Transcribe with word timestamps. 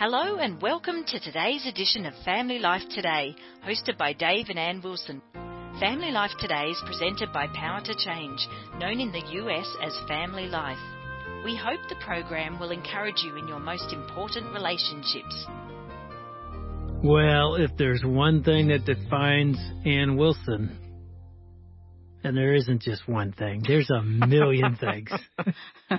Hello 0.00 0.36
and 0.36 0.62
welcome 0.62 1.04
to 1.08 1.20
today's 1.20 1.66
edition 1.66 2.06
of 2.06 2.14
Family 2.24 2.58
Life 2.58 2.88
Today, 2.88 3.36
hosted 3.68 3.98
by 3.98 4.14
Dave 4.14 4.46
and 4.48 4.58
Ann 4.58 4.80
Wilson. 4.82 5.20
Family 5.78 6.10
Life 6.10 6.30
Today 6.40 6.68
is 6.70 6.82
presented 6.86 7.30
by 7.34 7.48
Power 7.48 7.82
to 7.82 7.94
Change, 7.94 8.48
known 8.78 8.98
in 8.98 9.12
the 9.12 9.22
US 9.42 9.66
as 9.82 10.08
Family 10.08 10.46
Life. 10.46 10.78
We 11.44 11.54
hope 11.54 11.80
the 11.90 12.02
program 12.02 12.58
will 12.58 12.70
encourage 12.70 13.22
you 13.22 13.36
in 13.36 13.46
your 13.46 13.60
most 13.60 13.92
important 13.92 14.54
relationships. 14.54 15.44
Well, 17.04 17.56
if 17.56 17.70
there's 17.76 18.02
one 18.02 18.42
thing 18.42 18.68
that 18.68 18.86
defines 18.86 19.58
Ann 19.84 20.16
Wilson, 20.16 20.79
and 22.22 22.36
there 22.36 22.54
isn't 22.54 22.82
just 22.82 23.06
one 23.08 23.32
thing, 23.32 23.62
there's 23.66 23.90
a 23.90 24.02
million 24.02 24.76
things. 24.80 25.10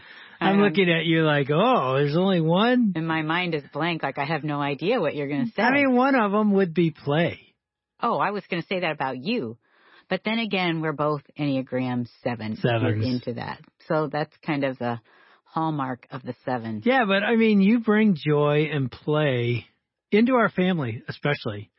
I'm 0.41 0.55
Um, 0.55 0.61
looking 0.61 0.89
at 0.89 1.05
you 1.05 1.23
like, 1.23 1.49
oh, 1.51 1.95
there's 1.97 2.17
only 2.17 2.41
one? 2.41 2.93
And 2.95 3.07
my 3.07 3.21
mind 3.21 3.53
is 3.55 3.63
blank, 3.73 4.01
like 4.03 4.17
I 4.17 4.25
have 4.25 4.43
no 4.43 4.59
idea 4.59 4.99
what 4.99 5.15
you're 5.15 5.27
going 5.27 5.45
to 5.47 5.51
say. 5.53 5.61
I 5.61 5.71
mean, 5.71 5.95
one 5.95 6.15
of 6.15 6.31
them 6.31 6.53
would 6.53 6.73
be 6.73 6.91
play. 6.91 7.39
oh, 8.01 8.17
I 8.17 8.31
was 8.31 8.43
going 8.49 8.61
to 8.61 8.67
say 8.67 8.79
that 8.79 8.91
about 8.91 9.17
you. 9.17 9.57
But 10.09 10.21
then 10.25 10.39
again, 10.39 10.81
we're 10.81 10.91
both 10.93 11.21
Enneagram 11.39 12.07
7 12.23 12.57
Sevens. 12.57 13.05
into 13.05 13.33
that. 13.35 13.59
So 13.87 14.09
that's 14.11 14.35
kind 14.45 14.63
of 14.65 14.77
the 14.79 14.99
hallmark 15.45 16.07
of 16.11 16.23
the 16.23 16.33
7. 16.43 16.81
Yeah, 16.85 17.05
but 17.05 17.23
I 17.23 17.35
mean, 17.35 17.61
you 17.61 17.79
bring 17.79 18.15
joy 18.15 18.69
and 18.73 18.91
play 18.91 19.67
into 20.11 20.33
our 20.33 20.49
family, 20.49 21.01
especially. 21.07 21.69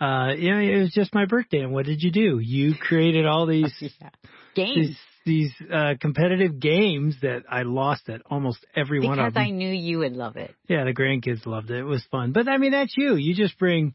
Uh, 0.00 0.34
know, 0.34 0.58
it 0.60 0.78
was 0.80 0.92
just 0.94 1.14
my 1.14 1.24
birthday, 1.24 1.60
and 1.60 1.72
what 1.72 1.86
did 1.86 2.02
you 2.02 2.10
do? 2.10 2.38
You 2.38 2.74
created 2.74 3.26
all 3.26 3.46
these 3.46 3.72
Yeah. 3.80 4.10
Games. 4.54 4.74
these 4.76 4.96
these 5.26 5.52
uh, 5.72 5.94
competitive 6.00 6.60
games 6.60 7.16
that 7.22 7.42
I 7.50 7.62
lost 7.62 8.08
at 8.08 8.22
almost 8.30 8.64
every 8.76 9.00
one 9.00 9.18
of 9.18 9.34
them. 9.34 9.42
Because 9.42 9.48
I 9.48 9.50
knew 9.50 9.68
you 9.72 9.98
would 9.98 10.12
love 10.12 10.36
it. 10.36 10.54
Yeah, 10.68 10.84
the 10.84 10.94
grandkids 10.94 11.44
loved 11.46 11.68
it. 11.72 11.78
It 11.78 11.82
was 11.82 12.04
fun. 12.12 12.30
But 12.32 12.46
I 12.46 12.58
mean, 12.58 12.70
that's 12.70 12.94
you. 12.96 13.16
You 13.16 13.34
just 13.34 13.58
bring 13.58 13.94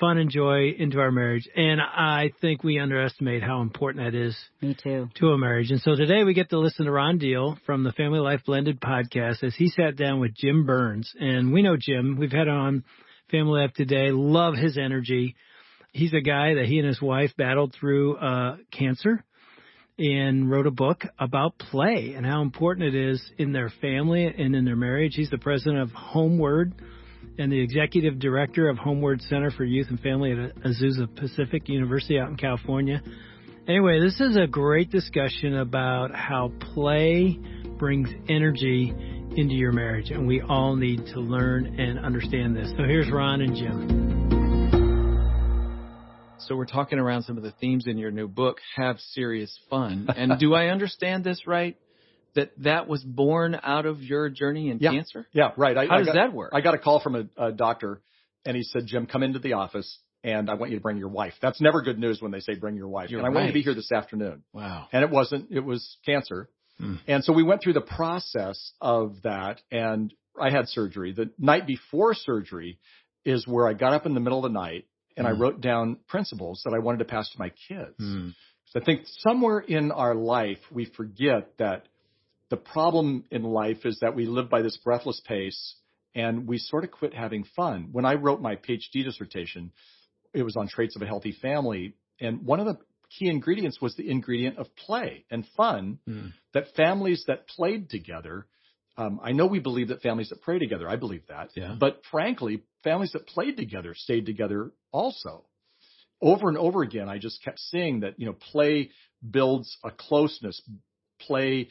fun 0.00 0.18
and 0.18 0.28
joy 0.28 0.70
into 0.76 0.98
our 0.98 1.12
marriage. 1.12 1.48
And 1.54 1.80
I 1.80 2.32
think 2.40 2.64
we 2.64 2.80
underestimate 2.80 3.44
how 3.44 3.60
important 3.62 4.04
that 4.04 4.18
is 4.18 4.36
Me 4.60 4.74
too. 4.74 5.08
to 5.20 5.28
a 5.28 5.38
marriage. 5.38 5.70
And 5.70 5.80
so 5.80 5.94
today 5.94 6.24
we 6.24 6.34
get 6.34 6.50
to 6.50 6.58
listen 6.58 6.86
to 6.86 6.90
Ron 6.90 7.18
Deal 7.18 7.56
from 7.64 7.84
the 7.84 7.92
Family 7.92 8.18
Life 8.18 8.40
Blended 8.44 8.80
podcast 8.80 9.44
as 9.44 9.54
he 9.54 9.68
sat 9.68 9.94
down 9.94 10.18
with 10.18 10.34
Jim 10.34 10.66
Burns. 10.66 11.12
And 11.20 11.52
we 11.52 11.62
know 11.62 11.76
Jim. 11.78 12.16
We've 12.18 12.32
had 12.32 12.48
on 12.48 12.82
Family 13.30 13.60
Life 13.60 13.72
today. 13.74 14.10
Love 14.12 14.54
his 14.54 14.78
energy. 14.78 15.34
He's 15.92 16.12
a 16.12 16.20
guy 16.20 16.54
that 16.54 16.66
he 16.66 16.78
and 16.78 16.86
his 16.86 17.00
wife 17.00 17.32
battled 17.36 17.74
through 17.78 18.16
uh, 18.16 18.56
cancer 18.70 19.24
and 19.98 20.50
wrote 20.50 20.66
a 20.66 20.70
book 20.70 21.04
about 21.18 21.58
play 21.58 22.14
and 22.16 22.24
how 22.24 22.42
important 22.42 22.94
it 22.94 23.10
is 23.10 23.22
in 23.38 23.52
their 23.52 23.70
family 23.80 24.26
and 24.26 24.54
in 24.54 24.64
their 24.64 24.76
marriage. 24.76 25.14
He's 25.14 25.30
the 25.30 25.38
president 25.38 25.78
of 25.78 25.88
HomeWord 25.90 26.72
and 27.38 27.50
the 27.50 27.60
executive 27.60 28.18
director 28.18 28.68
of 28.68 28.76
HomeWord 28.76 29.26
Center 29.28 29.50
for 29.50 29.64
Youth 29.64 29.88
and 29.88 29.98
Family 30.00 30.32
at 30.32 30.54
Azusa 30.56 31.14
Pacific 31.16 31.68
University 31.68 32.18
out 32.18 32.28
in 32.28 32.36
California. 32.36 33.02
Anyway, 33.66 33.98
this 34.00 34.20
is 34.20 34.36
a 34.36 34.46
great 34.46 34.90
discussion 34.90 35.56
about 35.56 36.14
how 36.14 36.52
play 36.74 37.38
brings 37.78 38.08
energy 38.28 38.94
into 39.36 39.54
your 39.54 39.72
marriage, 39.72 40.10
and 40.10 40.26
we 40.26 40.40
all 40.40 40.76
need 40.76 41.06
to 41.06 41.20
learn 41.20 41.78
and 41.78 41.98
understand 41.98 42.56
this. 42.56 42.70
So 42.76 42.84
here's 42.84 43.10
Ron 43.10 43.40
and 43.42 43.54
Jim. 43.54 44.06
So 46.38 46.54
we're 46.56 46.66
talking 46.66 46.98
around 46.98 47.24
some 47.24 47.36
of 47.36 47.42
the 47.42 47.50
themes 47.52 47.86
in 47.86 47.98
your 47.98 48.10
new 48.10 48.28
book, 48.28 48.58
Have 48.76 48.98
Serious 49.12 49.58
Fun. 49.68 50.08
And 50.16 50.38
do 50.38 50.54
I 50.54 50.68
understand 50.68 51.24
this 51.24 51.46
right? 51.46 51.76
That 52.34 52.52
that 52.58 52.86
was 52.86 53.02
born 53.02 53.58
out 53.62 53.86
of 53.86 54.02
your 54.02 54.28
journey 54.28 54.70
in 54.70 54.78
Yeah. 54.78 54.92
cancer? 54.92 55.26
Yeah, 55.32 55.52
right. 55.56 55.76
I, 55.76 55.86
How 55.86 55.94
I 55.94 55.98
does 55.98 56.06
got, 56.08 56.14
that 56.14 56.32
work? 56.32 56.52
I 56.54 56.60
got 56.60 56.74
a 56.74 56.78
call 56.78 57.00
from 57.00 57.14
a, 57.16 57.46
a 57.46 57.52
doctor, 57.52 58.00
and 58.44 58.56
he 58.56 58.62
said, 58.62 58.86
"Jim, 58.86 59.06
come 59.06 59.22
into 59.22 59.38
the 59.38 59.54
office, 59.54 59.98
and 60.22 60.50
I 60.50 60.54
want 60.54 60.70
you 60.70 60.76
to 60.76 60.82
bring 60.82 60.98
your 60.98 61.08
wife." 61.08 61.32
That's 61.40 61.60
never 61.60 61.80
good 61.80 61.98
news 61.98 62.20
when 62.20 62.32
they 62.32 62.40
say 62.40 62.54
bring 62.54 62.76
your 62.76 62.88
wife. 62.88 63.10
You're 63.10 63.20
and 63.20 63.26
I 63.26 63.30
want 63.30 63.46
you 63.46 63.52
to 63.52 63.54
be 63.54 63.62
here 63.62 63.74
this 63.74 63.90
afternoon. 63.90 64.42
Wow. 64.52 64.88
And 64.92 65.02
it 65.02 65.10
wasn't. 65.10 65.50
It 65.50 65.60
was 65.64 65.96
cancer. 66.04 66.50
Hmm. 66.78 66.94
And 67.06 67.24
so 67.24 67.32
we 67.32 67.42
went 67.42 67.62
through 67.62 67.74
the 67.74 67.80
process 67.80 68.72
of 68.80 69.22
that, 69.22 69.60
and 69.70 70.12
I 70.40 70.50
had 70.50 70.68
surgery. 70.68 71.12
The 71.12 71.30
night 71.38 71.66
before 71.66 72.14
surgery 72.14 72.78
is 73.24 73.46
where 73.46 73.66
I 73.66 73.72
got 73.72 73.92
up 73.92 74.06
in 74.06 74.14
the 74.14 74.20
middle 74.20 74.44
of 74.44 74.52
the 74.52 74.58
night 74.58 74.86
and 75.16 75.26
I 75.26 75.32
Hmm. 75.32 75.40
wrote 75.40 75.60
down 75.60 75.96
principles 76.06 76.62
that 76.64 76.74
I 76.74 76.78
wanted 76.78 76.98
to 76.98 77.06
pass 77.06 77.30
to 77.30 77.38
my 77.38 77.50
kids. 77.68 77.96
Hmm. 77.98 78.30
So 78.66 78.80
I 78.80 78.84
think 78.84 79.02
somewhere 79.06 79.60
in 79.60 79.90
our 79.92 80.14
life, 80.14 80.58
we 80.70 80.84
forget 80.84 81.56
that 81.58 81.88
the 82.50 82.56
problem 82.56 83.24
in 83.30 83.42
life 83.42 83.86
is 83.86 83.98
that 84.00 84.14
we 84.14 84.26
live 84.26 84.50
by 84.50 84.62
this 84.62 84.76
breathless 84.76 85.20
pace 85.26 85.76
and 86.14 86.46
we 86.46 86.58
sort 86.58 86.84
of 86.84 86.90
quit 86.90 87.14
having 87.14 87.44
fun. 87.44 87.88
When 87.92 88.04
I 88.04 88.14
wrote 88.14 88.40
my 88.40 88.56
PhD 88.56 89.04
dissertation, 89.04 89.72
it 90.34 90.42
was 90.42 90.56
on 90.56 90.68
traits 90.68 90.96
of 90.96 91.02
a 91.02 91.06
healthy 91.06 91.32
family. 91.32 91.94
And 92.20 92.44
one 92.44 92.60
of 92.60 92.66
the 92.66 92.78
key 93.10 93.28
ingredients 93.28 93.80
was 93.80 93.94
the 93.96 94.08
ingredient 94.10 94.58
of 94.58 94.74
play 94.76 95.24
and 95.30 95.46
fun 95.56 95.98
Hmm. 96.06 96.28
that 96.52 96.74
families 96.74 97.24
that 97.26 97.46
played 97.48 97.90
together, 97.90 98.46
um, 98.96 99.20
I 99.22 99.32
know 99.32 99.46
we 99.46 99.58
believe 99.58 99.88
that 99.88 100.02
families 100.02 100.30
that 100.30 100.40
pray 100.42 100.58
together, 100.58 100.88
I 100.88 100.96
believe 100.96 101.26
that. 101.28 101.50
Yeah. 101.54 101.76
But 101.78 102.02
frankly, 102.10 102.62
families 102.82 103.12
that 103.12 103.26
played 103.26 103.56
together 103.56 103.94
stayed 103.94 104.26
together 104.26 104.72
also. 104.92 105.44
Over 106.22 106.48
and 106.48 106.56
over 106.56 106.82
again, 106.82 107.08
I 107.08 107.18
just 107.18 107.44
kept 107.44 107.58
seeing 107.60 108.00
that, 108.00 108.18
you 108.18 108.26
know, 108.26 108.32
play 108.32 108.90
builds 109.28 109.76
a 109.84 109.90
closeness. 109.90 110.62
Play 111.20 111.68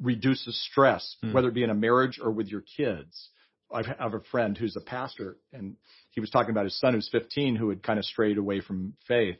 reduces 0.00 0.60
stress, 0.70 1.16
Hmm. 1.20 1.32
whether 1.32 1.48
it 1.48 1.54
be 1.54 1.64
in 1.64 1.70
a 1.70 1.74
marriage 1.74 2.20
or 2.22 2.30
with 2.30 2.46
your 2.48 2.60
kids. 2.76 3.30
I've, 3.72 3.86
I 3.86 4.02
have 4.04 4.14
a 4.14 4.20
friend 4.20 4.56
who's 4.56 4.76
a 4.76 4.80
pastor 4.80 5.36
and 5.52 5.76
he 6.10 6.20
was 6.20 6.30
talking 6.30 6.50
about 6.52 6.64
his 6.64 6.78
son 6.78 6.94
who's 6.94 7.08
15 7.10 7.56
who 7.56 7.68
had 7.68 7.82
kind 7.82 7.98
of 7.98 8.04
strayed 8.04 8.38
away 8.38 8.60
from 8.60 8.94
faith. 9.06 9.38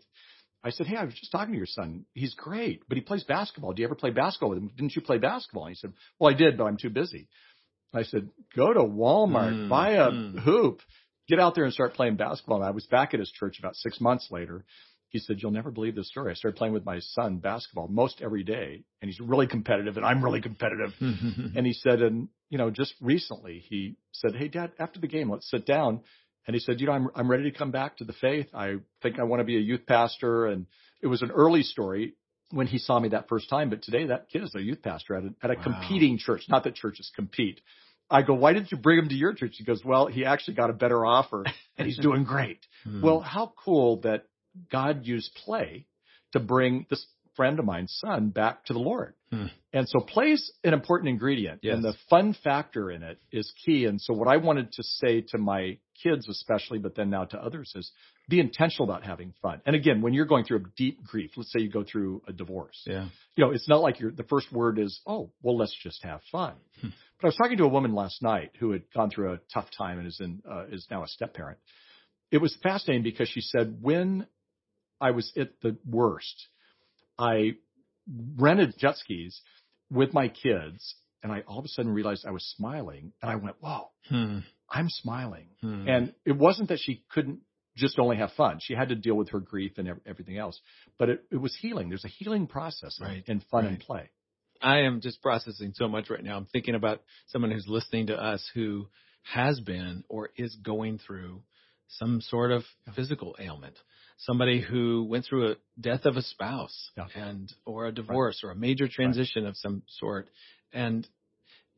I 0.64 0.70
said, 0.70 0.86
Hey, 0.86 0.96
I 0.96 1.04
was 1.04 1.14
just 1.14 1.32
talking 1.32 1.52
to 1.52 1.56
your 1.58 1.66
son. 1.66 2.04
He's 2.14 2.34
great, 2.34 2.82
but 2.88 2.96
he 2.96 3.02
plays 3.02 3.24
basketball. 3.24 3.72
Do 3.72 3.82
you 3.82 3.88
ever 3.88 3.94
play 3.94 4.10
basketball 4.10 4.50
with 4.50 4.58
him? 4.58 4.70
Didn't 4.76 4.96
you 4.96 5.02
play 5.02 5.18
basketball? 5.18 5.66
And 5.66 5.70
he 5.74 5.78
said, 5.78 5.92
Well, 6.18 6.32
I 6.32 6.36
did, 6.36 6.58
but 6.58 6.64
I'm 6.64 6.76
too 6.76 6.90
busy. 6.90 7.28
I 7.94 8.02
said, 8.02 8.28
Go 8.56 8.72
to 8.72 8.80
Walmart, 8.80 9.54
Mm, 9.54 9.68
buy 9.68 9.90
a 9.92 10.10
mm. 10.10 10.38
hoop, 10.40 10.80
get 11.28 11.38
out 11.40 11.54
there 11.54 11.64
and 11.64 11.72
start 11.72 11.94
playing 11.94 12.16
basketball. 12.16 12.58
And 12.58 12.66
I 12.66 12.70
was 12.70 12.86
back 12.86 13.14
at 13.14 13.20
his 13.20 13.30
church 13.30 13.58
about 13.58 13.76
six 13.76 14.00
months 14.00 14.28
later. 14.30 14.64
He 15.10 15.20
said, 15.20 15.36
You'll 15.40 15.52
never 15.52 15.70
believe 15.70 15.94
this 15.94 16.08
story. 16.08 16.30
I 16.30 16.34
started 16.34 16.58
playing 16.58 16.74
with 16.74 16.84
my 16.84 16.98
son 17.00 17.38
basketball 17.38 17.88
most 17.88 18.20
every 18.20 18.44
day, 18.44 18.82
and 19.00 19.08
he's 19.08 19.20
really 19.20 19.46
competitive, 19.46 19.96
and 19.96 20.04
I'm 20.04 20.22
really 20.22 20.40
competitive. 20.42 20.92
And 21.00 21.66
he 21.66 21.72
said, 21.72 22.02
and 22.02 22.28
you 22.50 22.58
know, 22.58 22.70
just 22.70 22.94
recently 23.00 23.64
he 23.68 23.96
said, 24.12 24.34
"Hey, 24.34 24.48
Dad, 24.48 24.72
after 24.78 25.00
the 25.00 25.06
game, 25.06 25.30
let's 25.30 25.50
sit 25.50 25.64
down." 25.66 26.00
And 26.48 26.54
he 26.54 26.60
said, 26.60 26.80
"You 26.80 26.86
know, 26.86 26.92
I'm 26.92 27.08
I'm 27.14 27.30
ready 27.30 27.44
to 27.44 27.56
come 27.56 27.70
back 27.70 27.98
to 27.98 28.04
the 28.04 28.14
faith. 28.14 28.46
I 28.54 28.76
think 29.02 29.18
I 29.20 29.24
want 29.24 29.40
to 29.40 29.44
be 29.44 29.56
a 29.56 29.60
youth 29.60 29.84
pastor." 29.86 30.46
And 30.46 30.66
it 31.02 31.06
was 31.06 31.20
an 31.20 31.30
early 31.30 31.62
story 31.62 32.14
when 32.50 32.66
he 32.66 32.78
saw 32.78 32.98
me 32.98 33.10
that 33.10 33.28
first 33.28 33.50
time, 33.50 33.68
but 33.68 33.82
today 33.82 34.06
that 34.06 34.30
kid 34.30 34.42
is 34.42 34.54
a 34.56 34.62
youth 34.62 34.82
pastor 34.82 35.14
at 35.14 35.24
a, 35.24 35.34
at 35.42 35.50
a 35.50 35.56
Wow. 35.56 35.62
competing 35.62 36.16
church. 36.16 36.44
Not 36.48 36.64
that 36.64 36.74
churches 36.74 37.12
compete. 37.14 37.60
I 38.10 38.22
go, 38.22 38.32
"Why 38.32 38.54
didn't 38.54 38.72
you 38.72 38.78
bring 38.78 38.98
him 38.98 39.10
to 39.10 39.14
your 39.14 39.34
church?" 39.34 39.56
He 39.58 39.64
goes, 39.64 39.84
"Well, 39.84 40.06
he 40.06 40.24
actually 40.24 40.54
got 40.54 40.70
a 40.70 40.72
better 40.72 41.04
offer, 41.04 41.44
and 41.76 41.86
he's 41.86 41.98
doing 42.08 42.24
great." 42.24 42.66
Hmm. 42.82 43.02
Well, 43.02 43.20
how 43.20 43.52
cool 43.62 44.00
that 44.00 44.24
God 44.72 45.04
used 45.04 45.34
play 45.44 45.86
to 46.32 46.40
bring 46.40 46.86
this 46.88 47.06
friend 47.36 47.58
of 47.58 47.66
mine's 47.66 47.94
son 48.00 48.30
back 48.30 48.64
to 48.64 48.72
the 48.72 48.78
Lord. 48.78 49.12
Hmm. 49.30 49.46
And 49.72 49.86
so 49.86 50.00
play's 50.00 50.50
an 50.64 50.72
important 50.72 51.10
ingredient 51.10 51.60
Yes. 51.62 51.74
and 51.74 51.84
the 51.84 51.94
fun 52.08 52.34
factor 52.42 52.90
in 52.90 53.02
it 53.02 53.18
is 53.30 53.52
key. 53.64 53.84
And 53.84 54.00
so 54.00 54.14
what 54.14 54.28
I 54.28 54.38
wanted 54.38 54.72
to 54.72 54.82
say 54.82 55.20
to 55.28 55.38
my 55.38 55.78
kids 56.02 56.28
especially, 56.28 56.78
but 56.78 56.94
then 56.94 57.10
now 57.10 57.24
to 57.24 57.38
others 57.38 57.72
is 57.74 57.90
be 58.28 58.40
intentional 58.40 58.88
about 58.88 59.04
having 59.04 59.34
fun. 59.42 59.60
And 59.66 59.74
again, 59.74 60.02
when 60.02 60.12
you're 60.14 60.26
going 60.26 60.44
through 60.44 60.58
a 60.58 60.64
deep 60.76 61.04
grief, 61.04 61.32
let's 61.36 61.52
say 61.52 61.60
you 61.60 61.70
go 61.70 61.84
through 61.84 62.22
a 62.26 62.32
divorce, 62.32 62.82
yeah. 62.86 63.08
you 63.36 63.44
know, 63.44 63.50
it's 63.52 63.68
not 63.68 63.80
like 63.80 64.00
your 64.00 64.10
the 64.10 64.24
first 64.24 64.52
word 64.52 64.78
is, 64.78 65.00
oh, 65.06 65.30
well, 65.42 65.56
let's 65.56 65.76
just 65.82 66.02
have 66.04 66.20
fun. 66.30 66.54
Hmm. 66.80 66.88
But 67.20 67.26
I 67.26 67.28
was 67.28 67.36
talking 67.36 67.58
to 67.58 67.64
a 67.64 67.68
woman 67.68 67.94
last 67.94 68.22
night 68.22 68.52
who 68.60 68.70
had 68.72 68.82
gone 68.94 69.10
through 69.10 69.32
a 69.32 69.40
tough 69.52 69.68
time 69.76 69.98
and 69.98 70.06
is 70.06 70.20
in 70.20 70.42
uh, 70.48 70.66
is 70.70 70.86
now 70.90 71.02
a 71.02 71.08
step 71.08 71.34
parent. 71.34 71.58
It 72.30 72.38
was 72.38 72.56
fascinating 72.62 73.02
because 73.02 73.28
she 73.28 73.40
said 73.40 73.78
when 73.80 74.26
I 75.00 75.12
was 75.12 75.32
at 75.36 75.60
the 75.62 75.76
worst, 75.88 76.48
I 77.18 77.56
rented 78.36 78.74
jet 78.78 78.96
skis 78.98 79.40
with 79.90 80.12
my 80.12 80.28
kids, 80.28 80.94
and 81.22 81.32
I 81.32 81.40
all 81.46 81.58
of 81.58 81.64
a 81.64 81.68
sudden 81.68 81.92
realized 81.92 82.26
I 82.26 82.30
was 82.30 82.44
smiling, 82.56 83.12
and 83.22 83.30
I 83.30 83.36
went, 83.36 83.56
"Whoa, 83.60 83.90
Hmm. 84.08 84.38
I'm 84.70 84.88
smiling." 84.88 85.48
Hmm. 85.60 85.88
And 85.88 86.14
it 86.24 86.36
wasn't 86.36 86.68
that 86.68 86.78
she 86.80 87.02
couldn't 87.10 87.40
just 87.76 87.98
only 87.98 88.16
have 88.16 88.32
fun; 88.32 88.58
she 88.60 88.74
had 88.74 88.88
to 88.90 88.94
deal 88.96 89.14
with 89.14 89.30
her 89.30 89.40
grief 89.40 89.78
and 89.78 89.88
everything 90.06 90.36
else. 90.36 90.60
But 90.98 91.08
it, 91.10 91.24
it 91.30 91.36
was 91.36 91.54
healing. 91.56 91.88
There's 91.88 92.04
a 92.04 92.08
healing 92.08 92.46
process 92.46 92.98
in- 93.00 93.06
Right, 93.06 93.24
in 93.26 93.40
fun 93.40 93.66
and 93.66 93.80
play. 93.80 94.10
I 94.60 94.78
am 94.80 95.00
just 95.00 95.22
processing 95.22 95.72
so 95.74 95.86
much 95.88 96.10
right 96.10 96.22
now. 96.22 96.36
I'm 96.36 96.46
thinking 96.46 96.74
about 96.74 97.02
someone 97.28 97.52
who's 97.52 97.68
listening 97.68 98.08
to 98.08 98.16
us 98.20 98.44
who 98.54 98.88
has 99.22 99.60
been 99.60 100.02
or 100.08 100.30
is 100.36 100.56
going 100.56 100.98
through 100.98 101.42
some 101.88 102.20
sort 102.20 102.50
of 102.50 102.64
physical 102.96 103.36
ailment. 103.38 103.76
Somebody 104.18 104.60
who 104.60 105.04
went 105.04 105.24
through 105.26 105.52
a 105.52 105.56
death 105.80 106.04
of 106.06 106.16
a 106.16 106.22
spouse 106.22 106.90
Yeah. 106.96 107.06
and 107.14 107.52
or 107.64 107.86
a 107.86 107.92
divorce 107.92 108.42
or 108.42 108.50
a 108.50 108.56
major 108.56 108.88
transition 108.88 109.46
of 109.46 109.56
some 109.56 109.82
sort. 109.86 110.28
And 110.72 111.06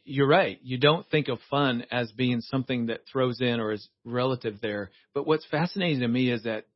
you're 0.04 0.26
right. 0.26 0.58
You 0.62 0.78
don't 0.78 1.06
think 1.10 1.28
of 1.28 1.38
fun 1.50 1.84
as 1.90 2.10
being 2.12 2.40
something 2.40 2.86
that 2.86 3.02
throws 3.10 3.40
in 3.40 3.60
or 3.60 3.72
is 3.72 3.88
relative 4.04 4.60
there. 4.60 4.90
But 5.14 5.26
what's 5.26 5.46
fascinating 5.46 6.00
to 6.00 6.08
me 6.08 6.30
is 6.30 6.44
that 6.44 6.66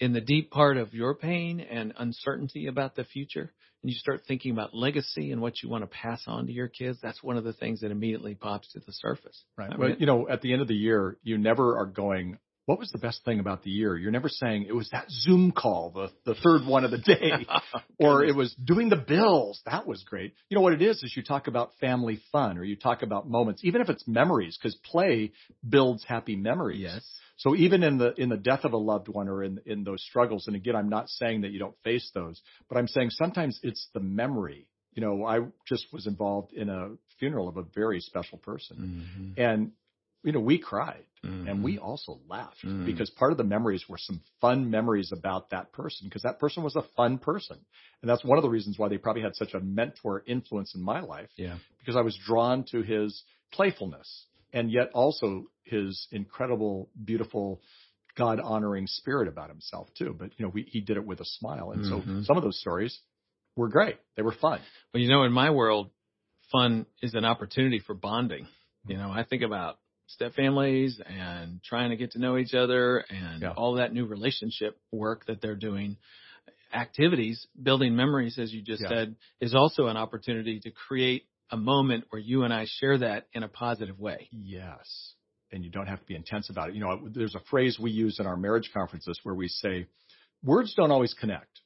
in 0.00 0.12
the 0.12 0.20
deep 0.20 0.50
part 0.50 0.76
of 0.76 0.92
your 0.92 1.14
pain 1.14 1.60
and 1.60 1.94
uncertainty 1.96 2.66
about 2.66 2.96
the 2.96 3.04
future, 3.04 3.52
and 3.82 3.90
you 3.90 3.96
start 3.96 4.22
thinking 4.26 4.50
about 4.50 4.74
legacy 4.74 5.30
and 5.30 5.40
what 5.40 5.62
you 5.62 5.68
want 5.68 5.82
to 5.82 5.86
pass 5.86 6.22
on 6.26 6.46
to 6.46 6.52
your 6.52 6.68
kids, 6.68 6.98
that's 7.02 7.22
one 7.22 7.36
of 7.36 7.44
the 7.44 7.52
things 7.52 7.80
that 7.80 7.90
immediately 7.90 8.34
pops 8.34 8.72
to 8.72 8.80
the 8.80 8.92
surface. 8.92 9.44
Right. 9.56 9.70
I 9.70 9.76
mean, 9.76 9.80
well, 9.80 9.96
you 9.98 10.06
know, 10.06 10.28
at 10.28 10.40
the 10.40 10.52
end 10.52 10.62
of 10.62 10.68
the 10.68 10.74
year, 10.74 11.18
you 11.22 11.38
never 11.38 11.78
are 11.78 11.86
going, 11.86 12.38
what 12.66 12.78
was 12.78 12.90
the 12.90 12.98
best 12.98 13.24
thing 13.24 13.40
about 13.40 13.62
the 13.62 13.70
year? 13.70 13.96
You're 13.96 14.10
never 14.10 14.28
saying 14.28 14.66
it 14.68 14.74
was 14.74 14.88
that 14.90 15.10
Zoom 15.10 15.52
call, 15.52 15.90
the, 15.90 16.10
the 16.24 16.34
third 16.40 16.66
one 16.66 16.84
of 16.84 16.90
the 16.90 16.98
day, 16.98 17.46
or 17.98 18.24
it 18.24 18.34
was 18.34 18.54
doing 18.54 18.88
the 18.88 18.96
bills. 18.96 19.60
That 19.66 19.86
was 19.86 20.02
great. 20.04 20.34
You 20.48 20.54
know 20.56 20.62
what 20.62 20.72
it 20.72 20.80
is, 20.80 21.02
is 21.02 21.14
you 21.14 21.22
talk 21.22 21.46
about 21.46 21.72
family 21.80 22.20
fun 22.32 22.56
or 22.56 22.64
you 22.64 22.76
talk 22.76 23.02
about 23.02 23.28
moments, 23.28 23.62
even 23.64 23.82
if 23.82 23.90
it's 23.90 24.08
memories, 24.08 24.58
because 24.60 24.74
play 24.76 25.32
builds 25.68 26.04
happy 26.04 26.36
memories. 26.36 26.80
Yes. 26.80 27.04
So 27.36 27.54
even 27.54 27.82
in 27.82 27.98
the, 27.98 28.14
in 28.14 28.28
the 28.28 28.36
death 28.36 28.64
of 28.64 28.72
a 28.72 28.78
loved 28.78 29.08
one 29.08 29.28
or 29.28 29.42
in, 29.42 29.60
in 29.66 29.84
those 29.84 30.02
struggles, 30.02 30.46
and 30.46 30.56
again, 30.56 30.76
I'm 30.76 30.88
not 30.88 31.10
saying 31.10 31.42
that 31.42 31.50
you 31.50 31.58
don't 31.58 31.76
face 31.82 32.10
those, 32.14 32.40
but 32.68 32.78
I'm 32.78 32.88
saying 32.88 33.10
sometimes 33.10 33.60
it's 33.62 33.88
the 33.92 34.00
memory. 34.00 34.68
You 34.94 35.02
know, 35.02 35.26
I 35.26 35.40
just 35.66 35.92
was 35.92 36.06
involved 36.06 36.52
in 36.52 36.68
a 36.68 36.92
funeral 37.18 37.48
of 37.48 37.56
a 37.56 37.62
very 37.62 38.00
special 38.00 38.38
person 38.38 39.04
mm-hmm. 39.16 39.40
and 39.40 39.72
you 40.24 40.32
know, 40.32 40.40
we 40.40 40.58
cried 40.58 41.04
mm-hmm. 41.22 41.46
and 41.46 41.62
we 41.62 41.78
also 41.78 42.18
laughed 42.28 42.64
mm-hmm. 42.64 42.86
because 42.86 43.10
part 43.10 43.30
of 43.30 43.38
the 43.38 43.44
memories 43.44 43.84
were 43.88 43.98
some 43.98 44.20
fun 44.40 44.70
memories 44.70 45.12
about 45.12 45.50
that 45.50 45.72
person 45.72 46.08
because 46.08 46.22
that 46.22 46.40
person 46.40 46.62
was 46.62 46.74
a 46.76 46.84
fun 46.96 47.18
person. 47.18 47.58
And 48.00 48.10
that's 48.10 48.24
one 48.24 48.38
of 48.38 48.42
the 48.42 48.48
reasons 48.48 48.78
why 48.78 48.88
they 48.88 48.98
probably 48.98 49.22
had 49.22 49.36
such 49.36 49.54
a 49.54 49.60
mentor 49.60 50.22
influence 50.26 50.74
in 50.74 50.82
my 50.82 51.00
life. 51.00 51.28
Yeah. 51.36 51.58
Because 51.78 51.94
I 51.94 52.00
was 52.00 52.18
drawn 52.26 52.64
to 52.72 52.82
his 52.82 53.22
playfulness 53.52 54.24
and 54.52 54.70
yet 54.70 54.90
also 54.94 55.44
his 55.64 56.08
incredible, 56.10 56.88
beautiful, 57.04 57.60
God 58.16 58.40
honoring 58.40 58.86
spirit 58.86 59.28
about 59.28 59.50
himself 59.50 59.88
too. 59.98 60.16
But 60.18 60.30
you 60.38 60.46
know, 60.46 60.50
we, 60.54 60.62
he 60.62 60.80
did 60.80 60.96
it 60.96 61.04
with 61.04 61.20
a 61.20 61.26
smile. 61.26 61.72
And 61.72 61.84
mm-hmm. 61.84 62.20
so 62.20 62.24
some 62.24 62.36
of 62.38 62.42
those 62.42 62.58
stories 62.58 62.98
were 63.56 63.68
great. 63.68 63.96
They 64.16 64.22
were 64.22 64.34
fun. 64.40 64.60
Well, 64.92 65.02
you 65.02 65.08
know, 65.10 65.24
in 65.24 65.32
my 65.32 65.50
world, 65.50 65.90
fun 66.50 66.86
is 67.02 67.14
an 67.14 67.24
opportunity 67.24 67.80
for 67.80 67.94
bonding. 67.94 68.46
You 68.86 68.98
know, 68.98 69.10
I 69.10 69.24
think 69.24 69.42
about 69.42 69.78
step 70.06 70.34
families 70.34 71.00
and 71.06 71.62
trying 71.62 71.90
to 71.90 71.96
get 71.96 72.12
to 72.12 72.18
know 72.18 72.36
each 72.36 72.54
other 72.54 72.98
and 73.08 73.42
yeah. 73.42 73.52
all 73.52 73.74
that 73.74 73.92
new 73.92 74.06
relationship 74.06 74.76
work 74.92 75.26
that 75.26 75.40
they're 75.40 75.56
doing 75.56 75.96
activities 76.74 77.46
building 77.62 77.94
memories 77.94 78.38
as 78.38 78.52
you 78.52 78.60
just 78.60 78.82
yeah. 78.82 78.88
said 78.88 79.16
is 79.40 79.54
also 79.54 79.86
an 79.86 79.96
opportunity 79.96 80.60
to 80.60 80.70
create 80.70 81.24
a 81.50 81.56
moment 81.56 82.04
where 82.10 82.20
you 82.20 82.42
and 82.42 82.52
I 82.52 82.66
share 82.80 82.98
that 82.98 83.26
in 83.32 83.42
a 83.42 83.48
positive 83.48 83.98
way. 83.98 84.28
Yes. 84.32 85.14
And 85.52 85.64
you 85.64 85.70
don't 85.70 85.86
have 85.86 86.00
to 86.00 86.06
be 86.06 86.16
intense 86.16 86.50
about 86.50 86.70
it. 86.70 86.74
You 86.74 86.80
know, 86.80 87.08
there's 87.14 87.34
a 87.36 87.40
phrase 87.50 87.78
we 87.80 87.92
use 87.92 88.18
in 88.18 88.26
our 88.26 88.36
marriage 88.36 88.70
conferences 88.74 89.20
where 89.22 89.34
we 89.34 89.48
say 89.48 89.86
words 90.42 90.74
don't 90.74 90.90
always 90.90 91.14
connect 91.14 91.60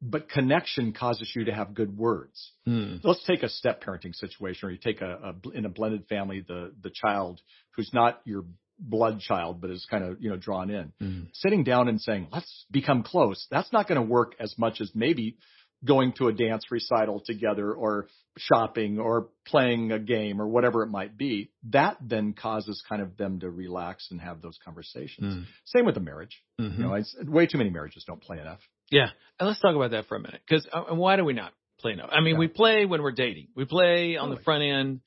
but 0.00 0.28
connection 0.28 0.92
causes 0.92 1.30
you 1.34 1.44
to 1.44 1.52
have 1.52 1.74
good 1.74 1.96
words. 1.96 2.52
Mm. 2.66 3.00
Let's 3.02 3.24
take 3.24 3.42
a 3.42 3.48
step 3.48 3.82
parenting 3.82 4.14
situation, 4.14 4.68
or 4.68 4.72
you 4.72 4.78
take 4.78 5.00
a, 5.00 5.34
a 5.44 5.56
in 5.56 5.64
a 5.64 5.68
blended 5.68 6.06
family 6.08 6.44
the 6.46 6.72
the 6.82 6.90
child 6.90 7.40
who's 7.76 7.90
not 7.92 8.20
your 8.24 8.44
blood 8.78 9.20
child, 9.20 9.60
but 9.60 9.70
is 9.70 9.86
kind 9.90 10.04
of 10.04 10.22
you 10.22 10.30
know 10.30 10.36
drawn 10.36 10.70
in. 10.70 10.92
Mm. 11.02 11.26
Sitting 11.32 11.64
down 11.64 11.88
and 11.88 12.00
saying, 12.00 12.28
"Let's 12.32 12.66
become 12.70 13.02
close." 13.02 13.46
That's 13.50 13.72
not 13.72 13.88
going 13.88 14.00
to 14.00 14.06
work 14.06 14.34
as 14.38 14.54
much 14.56 14.80
as 14.80 14.90
maybe 14.94 15.36
going 15.84 16.12
to 16.14 16.28
a 16.28 16.32
dance 16.32 16.64
recital 16.70 17.22
together 17.24 17.72
or 17.72 18.08
shopping 18.36 18.98
or 18.98 19.28
playing 19.46 19.92
a 19.92 19.98
game 19.98 20.40
or 20.40 20.48
whatever 20.48 20.82
it 20.82 20.88
might 20.88 21.16
be, 21.16 21.50
that 21.70 21.96
then 22.00 22.32
causes 22.32 22.82
kind 22.88 23.02
of 23.02 23.16
them 23.16 23.40
to 23.40 23.50
relax 23.50 24.08
and 24.10 24.20
have 24.20 24.40
those 24.42 24.58
conversations. 24.64 25.34
Mm. 25.34 25.44
Same 25.64 25.86
with 25.86 25.94
the 25.94 26.00
marriage. 26.00 26.42
Mm-hmm. 26.60 26.80
You 26.80 26.88
know, 26.88 26.94
it's, 26.94 27.14
way 27.26 27.46
too 27.46 27.58
many 27.58 27.70
marriages 27.70 28.04
don't 28.06 28.20
play 28.20 28.40
enough. 28.40 28.60
Yeah. 28.90 29.08
And 29.38 29.48
let's 29.48 29.60
talk 29.60 29.74
about 29.74 29.92
that 29.92 30.06
for 30.06 30.16
a 30.16 30.20
minute. 30.20 30.40
Cause 30.48 30.66
uh, 30.72 30.94
why 30.94 31.16
do 31.16 31.24
we 31.24 31.32
not 31.32 31.52
play 31.80 31.92
enough? 31.92 32.10
I 32.12 32.20
mean, 32.20 32.34
yeah. 32.34 32.40
we 32.40 32.48
play 32.48 32.86
when 32.86 33.02
we're 33.02 33.12
dating. 33.12 33.48
We 33.54 33.64
play 33.64 34.16
on 34.16 34.26
totally. 34.26 34.36
the 34.36 34.42
front 34.44 34.62
end. 34.64 35.00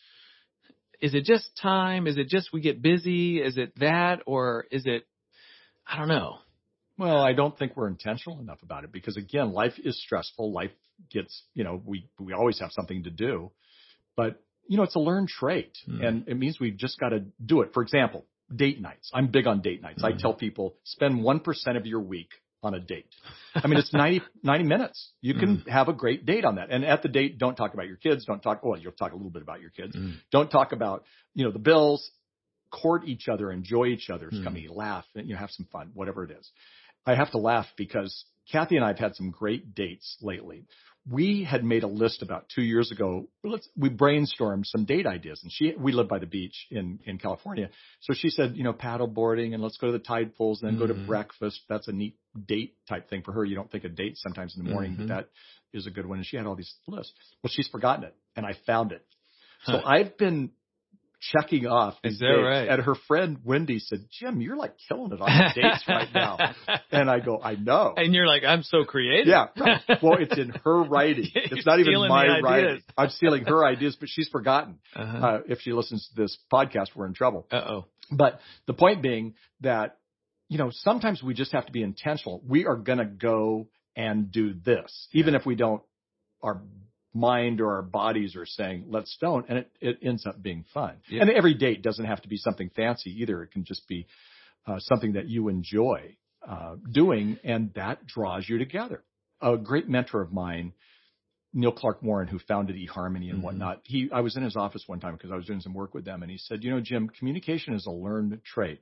Is 1.01 1.13
it 1.15 1.25
just 1.25 1.49
time? 1.61 2.07
Is 2.07 2.17
it 2.17 2.27
just 2.27 2.53
we 2.53 2.61
get 2.61 2.81
busy? 2.81 3.41
Is 3.41 3.57
it 3.57 3.77
that 3.79 4.21
or 4.25 4.65
is 4.71 4.83
it, 4.85 5.05
I 5.85 5.97
don't 5.97 6.07
know. 6.07 6.37
Well, 7.01 7.19
I 7.19 7.33
don't 7.33 7.57
think 7.57 7.75
we're 7.75 7.87
intentional 7.87 8.39
enough 8.39 8.61
about 8.61 8.83
it 8.83 8.91
because 8.91 9.17
again, 9.17 9.53
life 9.53 9.73
is 9.83 9.99
stressful. 10.03 10.53
Life 10.53 10.69
gets, 11.09 11.41
you 11.55 11.63
know, 11.63 11.81
we, 11.83 12.07
we 12.19 12.33
always 12.33 12.59
have 12.59 12.71
something 12.71 13.05
to 13.05 13.09
do, 13.09 13.49
but 14.15 14.39
you 14.67 14.77
know, 14.77 14.83
it's 14.83 14.93
a 14.93 14.99
learned 14.99 15.27
trait 15.27 15.75
mm. 15.89 16.05
and 16.05 16.27
it 16.27 16.37
means 16.37 16.59
we've 16.59 16.77
just 16.77 16.99
got 16.99 17.09
to 17.09 17.23
do 17.43 17.61
it. 17.61 17.73
For 17.73 17.81
example, 17.81 18.23
date 18.55 18.79
nights. 18.79 19.09
I'm 19.15 19.31
big 19.31 19.47
on 19.47 19.61
date 19.61 19.81
nights. 19.81 20.03
Mm. 20.03 20.13
I 20.13 20.21
tell 20.21 20.35
people 20.35 20.75
spend 20.83 21.21
1% 21.21 21.75
of 21.75 21.87
your 21.87 22.01
week 22.01 22.29
on 22.61 22.75
a 22.75 22.79
date. 22.79 23.09
I 23.55 23.65
mean, 23.65 23.79
it's 23.79 23.91
90, 23.91 24.21
90 24.43 24.63
minutes. 24.65 25.11
You 25.21 25.33
can 25.33 25.57
mm. 25.57 25.69
have 25.69 25.87
a 25.87 25.93
great 25.93 26.27
date 26.27 26.45
on 26.45 26.57
that. 26.57 26.69
And 26.69 26.85
at 26.85 27.01
the 27.01 27.09
date, 27.09 27.39
don't 27.39 27.55
talk 27.55 27.73
about 27.73 27.87
your 27.87 27.97
kids. 27.97 28.25
Don't 28.25 28.43
talk, 28.43 28.63
well, 28.63 28.79
you'll 28.79 28.91
talk 28.91 29.11
a 29.11 29.15
little 29.15 29.31
bit 29.31 29.41
about 29.41 29.59
your 29.59 29.71
kids. 29.71 29.95
Mm. 29.95 30.17
Don't 30.31 30.51
talk 30.51 30.71
about, 30.71 31.03
you 31.33 31.45
know, 31.45 31.51
the 31.51 31.57
bills. 31.57 32.11
Court 32.71 33.05
each 33.05 33.27
other, 33.27 33.51
enjoy 33.51 33.87
each 33.87 34.09
other's 34.09 34.33
mm. 34.33 34.45
company, 34.45 34.69
laugh, 34.71 35.03
and 35.13 35.27
you 35.27 35.33
know, 35.33 35.39
have 35.41 35.49
some 35.51 35.67
fun, 35.73 35.91
whatever 35.93 36.23
it 36.23 36.31
is. 36.31 36.49
I 37.05 37.15
have 37.15 37.31
to 37.31 37.37
laugh 37.37 37.67
because 37.77 38.25
Kathy 38.51 38.75
and 38.75 38.85
I 38.85 38.89
have 38.89 38.99
had 38.99 39.15
some 39.15 39.31
great 39.31 39.73
dates 39.73 40.17
lately. 40.21 40.65
We 41.09 41.43
had 41.43 41.63
made 41.63 41.81
a 41.81 41.87
list 41.87 42.21
about 42.21 42.45
two 42.53 42.61
years 42.61 42.91
ago. 42.91 43.27
Let's, 43.43 43.67
we 43.75 43.89
brainstormed 43.89 44.67
some 44.67 44.85
date 44.85 45.07
ideas 45.07 45.39
and 45.41 45.51
she, 45.51 45.73
we 45.75 45.93
live 45.93 46.07
by 46.07 46.19
the 46.19 46.27
beach 46.27 46.67
in, 46.69 46.99
in 47.05 47.17
California. 47.17 47.71
So 48.01 48.13
she 48.13 48.29
said, 48.29 48.55
you 48.55 48.63
know, 48.63 48.73
paddle 48.73 49.07
boarding 49.07 49.55
and 49.55 49.63
let's 49.63 49.77
go 49.77 49.87
to 49.87 49.93
the 49.93 49.99
tide 49.99 50.35
pools 50.35 50.61
and 50.61 50.67
then 50.67 50.75
mm-hmm. 50.75 50.83
go 50.83 50.87
to 50.87 50.93
mm-hmm. 50.93 51.07
breakfast. 51.07 51.61
That's 51.67 51.87
a 51.87 51.91
neat 51.91 52.17
date 52.47 52.75
type 52.87 53.09
thing 53.09 53.23
for 53.23 53.31
her. 53.31 53.43
You 53.43 53.55
don't 53.55 53.71
think 53.71 53.83
of 53.83 53.95
dates 53.95 54.21
sometimes 54.21 54.55
in 54.55 54.63
the 54.63 54.69
morning, 54.69 54.91
mm-hmm. 54.91 55.07
but 55.07 55.15
that 55.15 55.29
is 55.73 55.87
a 55.87 55.91
good 55.91 56.05
one. 56.05 56.19
And 56.19 56.25
she 56.25 56.37
had 56.37 56.45
all 56.45 56.55
these 56.55 56.73
lists. 56.87 57.13
Well, 57.43 57.51
she's 57.51 57.67
forgotten 57.67 58.03
it 58.03 58.15
and 58.35 58.45
I 58.45 58.55
found 58.67 58.91
it. 58.91 59.03
So 59.65 59.73
huh. 59.73 59.81
I've 59.83 60.17
been 60.17 60.51
checking 61.21 61.67
off 61.67 61.95
these 62.03 62.19
dates. 62.19 62.41
Right? 62.43 62.67
And 62.67 62.81
her 62.81 62.95
friend 63.07 63.37
Wendy 63.43 63.79
said, 63.79 64.05
Jim, 64.11 64.41
you're 64.41 64.57
like 64.57 64.73
killing 64.89 65.11
it 65.11 65.21
on 65.21 65.27
the 65.27 65.61
dates 65.61 65.83
right 65.87 66.09
now. 66.13 66.37
And 66.91 67.09
I 67.09 67.19
go, 67.19 67.39
I 67.41 67.55
know. 67.55 67.93
And 67.95 68.13
you're 68.13 68.27
like, 68.27 68.43
I'm 68.43 68.63
so 68.63 68.83
creative. 68.83 69.27
Yeah. 69.27 69.47
Well, 70.01 70.17
it's 70.19 70.37
in 70.37 70.51
her 70.63 70.83
writing. 70.83 71.29
it's 71.33 71.65
not 71.65 71.79
even 71.79 71.93
my 72.07 72.39
writing. 72.39 72.81
I'm 72.97 73.09
stealing 73.09 73.45
her 73.45 73.63
ideas, 73.65 73.95
but 73.99 74.09
she's 74.09 74.27
forgotten. 74.29 74.79
Uh-huh. 74.95 75.17
Uh, 75.17 75.39
if 75.47 75.59
she 75.61 75.73
listens 75.73 76.09
to 76.09 76.21
this 76.21 76.37
podcast, 76.51 76.87
we're 76.95 77.05
in 77.05 77.13
trouble. 77.13 77.47
Uh 77.51 77.55
oh. 77.55 77.85
But 78.11 78.39
the 78.67 78.73
point 78.73 79.01
being 79.01 79.35
that, 79.61 79.97
you 80.49 80.57
know, 80.57 80.69
sometimes 80.71 81.23
we 81.23 81.33
just 81.33 81.51
have 81.53 81.65
to 81.67 81.71
be 81.71 81.83
intentional. 81.83 82.41
We 82.47 82.65
are 82.65 82.75
going 82.75 82.97
to 82.97 83.05
go 83.05 83.67
and 83.95 84.31
do 84.31 84.53
this, 84.53 85.07
even 85.13 85.33
yeah. 85.33 85.39
if 85.39 85.45
we 85.45 85.55
don't, 85.55 85.81
our 86.41 86.61
mind 87.13 87.61
or 87.61 87.75
our 87.75 87.81
bodies 87.81 88.35
are 88.35 88.45
saying, 88.45 88.85
let's 88.89 89.17
don't. 89.19 89.47
And 89.49 89.59
it, 89.59 89.71
it 89.81 89.99
ends 90.01 90.25
up 90.25 90.41
being 90.41 90.65
fun. 90.73 90.95
Yeah. 91.09 91.21
And 91.21 91.31
every 91.31 91.53
date 91.53 91.81
doesn't 91.81 92.05
have 92.05 92.21
to 92.21 92.27
be 92.27 92.37
something 92.37 92.69
fancy 92.75 93.21
either. 93.21 93.43
It 93.43 93.51
can 93.51 93.65
just 93.65 93.87
be 93.87 94.07
uh, 94.65 94.79
something 94.79 95.13
that 95.13 95.27
you 95.27 95.49
enjoy 95.49 96.17
uh, 96.47 96.75
doing, 96.91 97.37
and 97.43 97.73
that 97.75 98.05
draws 98.05 98.47
you 98.47 98.57
together. 98.57 99.03
A 99.41 99.57
great 99.57 99.89
mentor 99.89 100.21
of 100.21 100.31
mine, 100.31 100.73
Neil 101.53 101.71
Clark 101.71 102.01
Warren, 102.01 102.27
who 102.27 102.39
founded 102.39 102.75
eHarmony 102.75 103.29
and 103.29 103.35
mm-hmm. 103.35 103.41
whatnot, 103.41 103.81
he 103.83 104.09
I 104.13 104.21
was 104.21 104.37
in 104.37 104.43
his 104.43 104.55
office 104.55 104.83
one 104.87 104.99
time 104.99 105.13
because 105.13 105.31
I 105.31 105.35
was 105.35 105.45
doing 105.45 105.61
some 105.61 105.73
work 105.73 105.93
with 105.93 106.05
them, 106.05 106.21
and 106.21 106.31
he 106.31 106.37
said, 106.37 106.63
you 106.63 106.71
know, 106.71 106.79
Jim, 106.79 107.09
communication 107.09 107.73
is 107.73 107.85
a 107.85 107.91
learned 107.91 108.39
trait. 108.43 108.81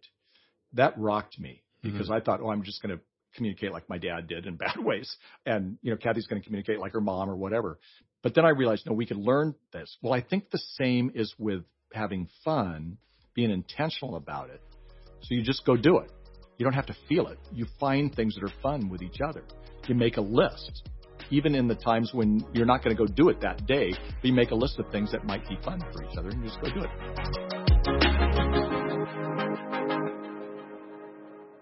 That 0.73 0.97
rocked 0.97 1.39
me 1.39 1.63
because 1.81 2.07
mm-hmm. 2.07 2.13
I 2.13 2.19
thought, 2.19 2.41
oh, 2.41 2.49
I'm 2.49 2.63
just 2.63 2.81
going 2.81 2.95
to 2.95 3.03
communicate 3.35 3.71
like 3.71 3.89
my 3.89 3.97
dad 3.97 4.27
did 4.27 4.45
in 4.45 4.55
bad 4.55 4.77
ways. 4.79 5.15
And, 5.45 5.77
you 5.81 5.91
know, 5.91 5.97
Kathy's 5.97 6.27
going 6.27 6.41
to 6.41 6.45
communicate 6.45 6.79
like 6.79 6.93
her 6.93 7.01
mom 7.01 7.29
or 7.29 7.35
whatever. 7.35 7.79
But 8.21 8.35
then 8.35 8.45
I 8.45 8.49
realized, 8.49 8.85
no, 8.85 8.93
we 8.93 9.05
could 9.05 9.17
learn 9.17 9.55
this. 9.71 9.97
Well, 10.01 10.13
I 10.13 10.21
think 10.21 10.51
the 10.51 10.61
same 10.77 11.11
is 11.15 11.33
with 11.37 11.63
having 11.93 12.27
fun, 12.43 12.97
being 13.33 13.49
intentional 13.49 14.15
about 14.17 14.49
it. 14.49 14.61
So 15.21 15.35
you 15.35 15.41
just 15.41 15.65
go 15.65 15.77
do 15.77 15.99
it. 15.99 16.11
You 16.57 16.65
don't 16.65 16.73
have 16.73 16.87
to 16.87 16.95
feel 17.07 17.27
it. 17.27 17.39
You 17.53 17.65
find 17.79 18.13
things 18.13 18.35
that 18.35 18.43
are 18.43 18.53
fun 18.61 18.89
with 18.89 19.01
each 19.01 19.21
other. 19.25 19.43
You 19.87 19.95
make 19.95 20.17
a 20.17 20.21
list. 20.21 20.89
Even 21.31 21.55
in 21.55 21.67
the 21.67 21.75
times 21.75 22.11
when 22.13 22.45
you're 22.53 22.65
not 22.65 22.83
going 22.83 22.95
to 22.95 23.01
go 23.01 23.05
do 23.05 23.29
it 23.29 23.39
that 23.41 23.65
day, 23.65 23.91
but 23.91 24.25
you 24.25 24.33
make 24.33 24.51
a 24.51 24.55
list 24.55 24.79
of 24.79 24.91
things 24.91 25.11
that 25.11 25.25
might 25.25 25.47
be 25.47 25.57
fun 25.63 25.79
for 25.93 26.03
each 26.03 26.17
other 26.17 26.29
and 26.29 26.43
you 26.43 26.49
just 26.49 26.61
go 26.61 26.69
do 26.69 26.81
it. 26.81 26.89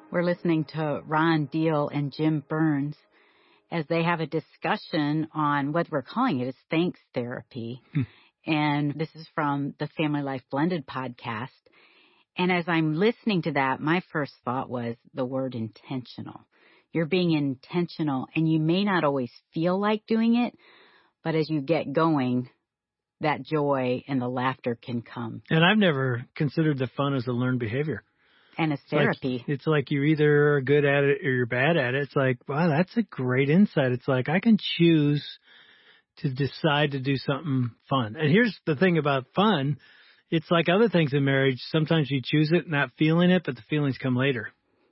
We're 0.09 0.23
listening 0.23 0.65
to 0.73 1.01
Ron 1.05 1.45
Deal 1.45 1.89
and 1.89 2.11
Jim 2.11 2.43
Burns 2.49 2.95
as 3.71 3.86
they 3.88 4.03
have 4.03 4.19
a 4.19 4.27
discussion 4.27 5.27
on 5.33 5.74
what 5.74 5.89
we're 5.91 6.01
calling 6.01 6.39
it 6.39 6.47
is 6.47 6.55
thanks 6.69 7.00
therapy. 7.13 7.81
Hmm. 7.93 8.01
And 8.45 8.93
this 8.93 9.13
is 9.13 9.27
from 9.36 9.74
the 9.77 9.89
Family 9.97 10.21
Life 10.21 10.43
Blended 10.50 10.88
podcast. 10.88 11.50
And 12.38 12.51
as 12.51 12.65
I'm 12.67 12.95
listening 12.95 13.41
to 13.43 13.53
that, 13.53 13.81
my 13.81 14.01
first 14.12 14.33
thought 14.45 14.69
was 14.69 14.95
the 15.13 15.25
word 15.25 15.55
intentional. 15.55 16.45
You're 16.93 17.07
being 17.07 17.31
intentional 17.31 18.27
and 18.36 18.50
you 18.50 18.59
may 18.59 18.83
not 18.86 19.03
always 19.03 19.31
feel 19.53 19.79
like 19.79 20.05
doing 20.07 20.36
it, 20.36 20.57
but 21.24 21.36
as 21.36 21.50
you 21.50 21.62
get 21.62 21.91
going, 21.91 22.50
that 23.21 23.41
joy 23.41 24.03
and 24.07 24.21
the 24.21 24.29
laughter 24.29 24.77
can 24.81 25.01
come. 25.01 25.41
And 25.50 25.65
I've 25.65 25.77
never 25.77 26.25
considered 26.36 26.77
the 26.77 26.88
fun 26.95 27.15
as 27.15 27.27
a 27.27 27.31
learned 27.31 27.59
behavior. 27.59 28.03
And 28.57 28.73
It's 28.73 28.81
like- 28.91 29.01
therapy. 29.01 29.43
It's 29.47 29.67
like 29.67 29.91
you're 29.91 30.05
either 30.05 30.61
good 30.61 30.83
at 30.83 31.03
it 31.03 31.25
or 31.25 31.31
you're 31.31 31.45
bad 31.45 31.77
at 31.77 31.93
it. 31.93 32.01
It's 32.03 32.15
like, 32.15 32.37
wow, 32.47 32.67
that's 32.69 32.95
a 32.97 33.03
great 33.03 33.49
insight. 33.49 33.91
It's 33.91 34.07
like 34.07 34.29
I 34.29 34.39
can 34.39 34.57
choose 34.59 35.23
to 36.17 36.29
decide 36.33 36.91
to 36.91 36.99
do 36.99 37.15
something 37.17 37.69
fun. 37.89 38.15
And 38.15 38.31
here's 38.31 38.57
the 38.65 38.75
thing 38.75 38.97
about 38.97 39.25
fun. 39.35 39.77
It's 40.31 40.49
like 40.49 40.67
other 40.69 40.89
things 40.89 41.13
in 41.13 41.23
marriage. 41.23 41.59
Sometimes 41.71 42.09
you 42.09 42.21
choose 42.23 42.51
it, 42.51 42.67
not 42.67 42.89
feeling 42.97 43.29
it, 43.29 43.43
but 43.45 43.55
the 43.55 43.61
feelings 43.69 43.97
come 43.97 44.15
later. 44.15 44.49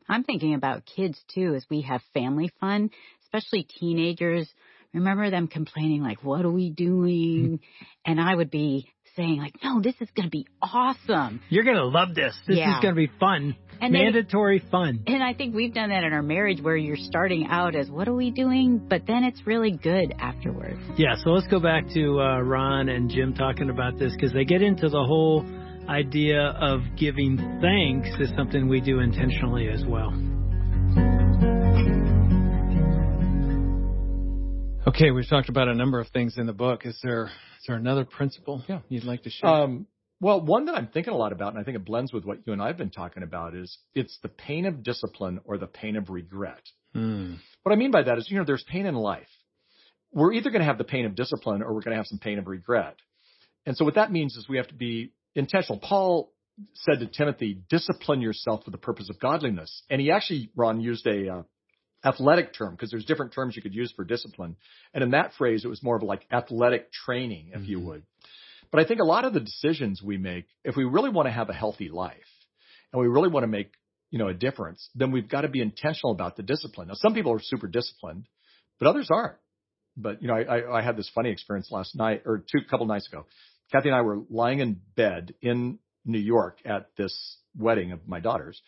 I'm 0.08 0.24
thinking 0.24 0.54
about 0.54 0.86
kids 0.86 1.20
too 1.34 1.56
as 1.56 1.66
we 1.70 1.82
have 1.82 2.02
family 2.14 2.52
fun, 2.60 2.92
especially 3.24 3.64
teenagers. 3.80 4.48
Remember 4.94 5.30
them 5.30 5.48
complaining 5.48 6.04
like, 6.04 6.24
what 6.24 6.46
are 6.46 6.52
we 6.52 6.70
doing? 6.70 7.60
and 8.06 8.22
I 8.22 8.36
would 8.36 8.52
be 8.52 8.94
saying 9.16 9.38
like, 9.38 9.54
no, 9.64 9.82
this 9.82 9.96
is 10.00 10.10
going 10.16 10.26
to 10.28 10.32
be 10.32 10.46
awesome. 10.62 11.42
You're 11.50 11.64
going 11.64 11.78
to 11.78 11.86
love 11.86 12.16
this. 12.16 12.36
This 12.48 12.58
Yeah. 12.58 12.76
is 12.78 12.82
going 12.82 12.96
to 12.96 13.00
be 13.00 13.12
fun. 13.20 13.56
And 13.82 13.92
Mandatory 13.92 14.64
fun. 14.72 15.04
And 15.06 15.22
I 15.22 15.34
think 15.34 15.54
we've 15.54 15.74
done 15.74 15.90
that 15.90 16.04
in 16.06 16.14
our 16.14 16.22
marriage 16.24 16.62
where 16.62 16.78
you're 16.78 16.96
starting 16.96 17.48
out 17.50 17.76
as, 17.76 17.90
what 17.90 18.08
are 18.08 18.14
we 18.16 18.32
doing? 18.32 18.78
But 18.78 19.06
then 19.06 19.26
it's 19.26 19.46
really 19.46 19.72
good 19.72 20.14
afterwards. 20.18 20.80
Yeah, 20.98 21.16
so 21.18 21.32
let's 21.32 21.48
go 21.48 21.60
back 21.60 21.84
to 21.94 22.22
uh, 22.22 22.40
Ron 22.40 22.88
and 22.88 23.10
Jim 23.10 23.34
talking 23.34 23.70
about 23.70 24.00
this 24.00 24.14
because 24.14 24.32
they 24.32 24.46
get 24.46 24.62
into 24.62 24.88
the 24.88 25.04
whole 25.04 25.46
idea 25.90 26.42
of 26.42 26.82
giving 26.96 27.38
thanks 27.62 28.10
is 28.22 28.32
something 28.38 28.70
we 28.70 28.80
do 28.80 29.00
intentionally 29.02 29.68
as 29.68 29.84
well. 29.86 30.14
Okay, 34.96 35.12
we've 35.12 35.28
talked 35.28 35.50
about 35.50 35.68
a 35.68 35.74
number 35.74 36.00
of 36.00 36.08
things 36.08 36.38
in 36.38 36.46
the 36.46 36.54
book. 36.54 36.86
Is 36.86 36.98
there 37.04 37.26
is 37.26 37.66
there 37.68 37.76
another 37.76 38.06
principle 38.06 38.64
Yeah. 38.66 38.80
you'd 38.88 39.04
like 39.04 39.24
to 39.24 39.30
share? 39.30 39.50
Um, 39.50 39.88
well, 40.22 40.40
one 40.40 40.68
that 40.68 40.76
I'm 40.76 40.88
thinking 40.88 41.12
a 41.12 41.18
lot 41.18 41.34
about, 41.34 41.52
and 41.52 41.60
I 41.60 41.66
think 41.66 41.76
it 41.76 41.84
blends 41.84 42.14
with 42.14 42.24
what 42.24 42.48
you 42.48 42.54
and 42.54 42.62
I 42.62 42.68
have 42.68 42.78
been 42.78 42.92
talking 42.92 43.22
about, 43.22 43.56
is 43.56 43.78
it's 43.94 44.18
the 44.24 44.30
pain 44.30 44.66
of 44.66 44.84
discipline 44.84 45.42
or 45.44 45.58
the 45.58 45.68
pain 45.68 45.98
of 45.98 46.10
regret. 46.10 46.62
Hmm. 46.94 47.34
What 47.64 47.74
I 47.74 47.76
mean 47.76 47.92
by 47.92 48.04
that 48.04 48.18
is, 48.18 48.32
you 48.32 48.38
know, 48.38 48.46
there's 48.46 48.64
pain 48.64 48.86
in 48.86 48.96
life. 48.96 49.28
We're 50.14 50.32
either 50.32 50.50
going 50.50 50.62
to 50.62 50.66
have 50.66 50.78
the 50.78 50.86
pain 50.86 51.06
of 51.06 51.14
discipline 51.14 51.62
or 51.62 51.74
we're 51.74 51.82
going 51.82 51.92
to 51.92 51.98
have 51.98 52.08
some 52.08 52.20
pain 52.20 52.40
of 52.40 52.48
regret. 52.48 52.96
And 53.66 53.76
so 53.76 53.84
what 53.84 53.96
that 53.96 54.14
means 54.14 54.38
is 54.38 54.48
we 54.48 54.56
have 54.58 54.70
to 54.70 54.76
be 54.76 55.12
intentional. 55.36 55.78
Paul 55.78 56.32
said 56.72 57.02
to 57.02 57.08
Timothy, 57.08 57.60
discipline 57.70 58.22
yourself 58.22 58.64
for 58.64 58.72
the 58.72 58.78
purpose 58.78 59.10
of 59.10 59.20
godliness. 59.20 59.84
And 59.90 60.00
he 60.00 60.12
actually, 60.12 60.52
Ron, 60.56 60.80
used 60.80 61.06
a 61.06 61.40
uh, 61.40 61.44
athletic 62.06 62.54
term 62.54 62.72
because 62.72 62.92
there's 62.92 63.06
different 63.06 63.34
terms 63.34 63.56
you 63.56 63.62
could 63.62 63.74
use 63.74 63.92
for 63.92 64.06
discipline. 64.06 64.56
And 64.94 65.04
in 65.04 65.12
that 65.12 65.34
phrase, 65.38 65.66
it 65.66 65.68
was 65.68 65.82
more 65.84 65.96
of 65.96 66.04
like 66.04 66.26
athletic 66.32 66.92
training, 66.92 67.52
if 67.54 67.68
you 67.68 67.80
Mhm. 67.80 67.86
would. 67.86 68.04
But 68.72 68.80
I 68.82 68.86
think 68.86 69.00
a 69.00 69.06
lot 69.06 69.26
of 69.26 69.34
the 69.34 69.40
decisions 69.40 70.02
we 70.04 70.18
make, 70.18 70.46
if 70.64 70.76
we 70.76 70.84
really 70.84 71.10
want 71.10 71.28
to 71.28 71.32
have 71.32 71.50
a 71.50 71.54
healthy 71.54 71.90
life 71.90 72.48
and 72.92 73.02
we 73.02 73.08
really 73.08 73.30
want 73.30 73.44
to 73.44 73.48
make, 73.48 73.72
you 74.12 74.20
know, 74.20 74.28
a 74.28 74.34
difference, 74.34 74.90
then 74.96 75.12
we've 75.12 75.28
got 75.28 75.42
to 75.42 75.48
be 75.48 75.62
intentional 75.62 76.12
about 76.14 76.36
the 76.36 76.44
discipline. 76.44 76.88
Now, 76.88 76.94
some 76.96 77.14
people 77.14 77.34
are 77.34 77.40
super 77.40 77.68
disciplined, 77.68 78.28
but 78.80 78.88
others 78.88 79.10
aren't. 79.10 79.38
But, 79.98 80.22
you 80.22 80.28
know, 80.28 80.36
I, 80.36 80.44
I, 80.44 80.80
I 80.80 80.82
had 80.82 80.98
this 80.98 81.10
funny 81.10 81.30
experience 81.30 81.72
last 81.72 81.96
night 81.96 82.24
or 82.26 82.40
two, 82.40 82.60
couple 82.70 82.86
nights 82.86 83.08
ago. 83.08 83.26
Kathy 83.72 83.90
and 83.90 83.96
I 83.96 84.02
were 84.02 84.20
lying 84.30 84.60
in 84.60 84.80
bed 84.96 85.34
in 85.42 85.80
New 86.04 86.20
York 86.20 86.60
at 86.66 86.90
this 86.98 87.38
wedding 87.58 87.94
of 87.94 88.08
my 88.08 88.20
daughter's. 88.20 88.62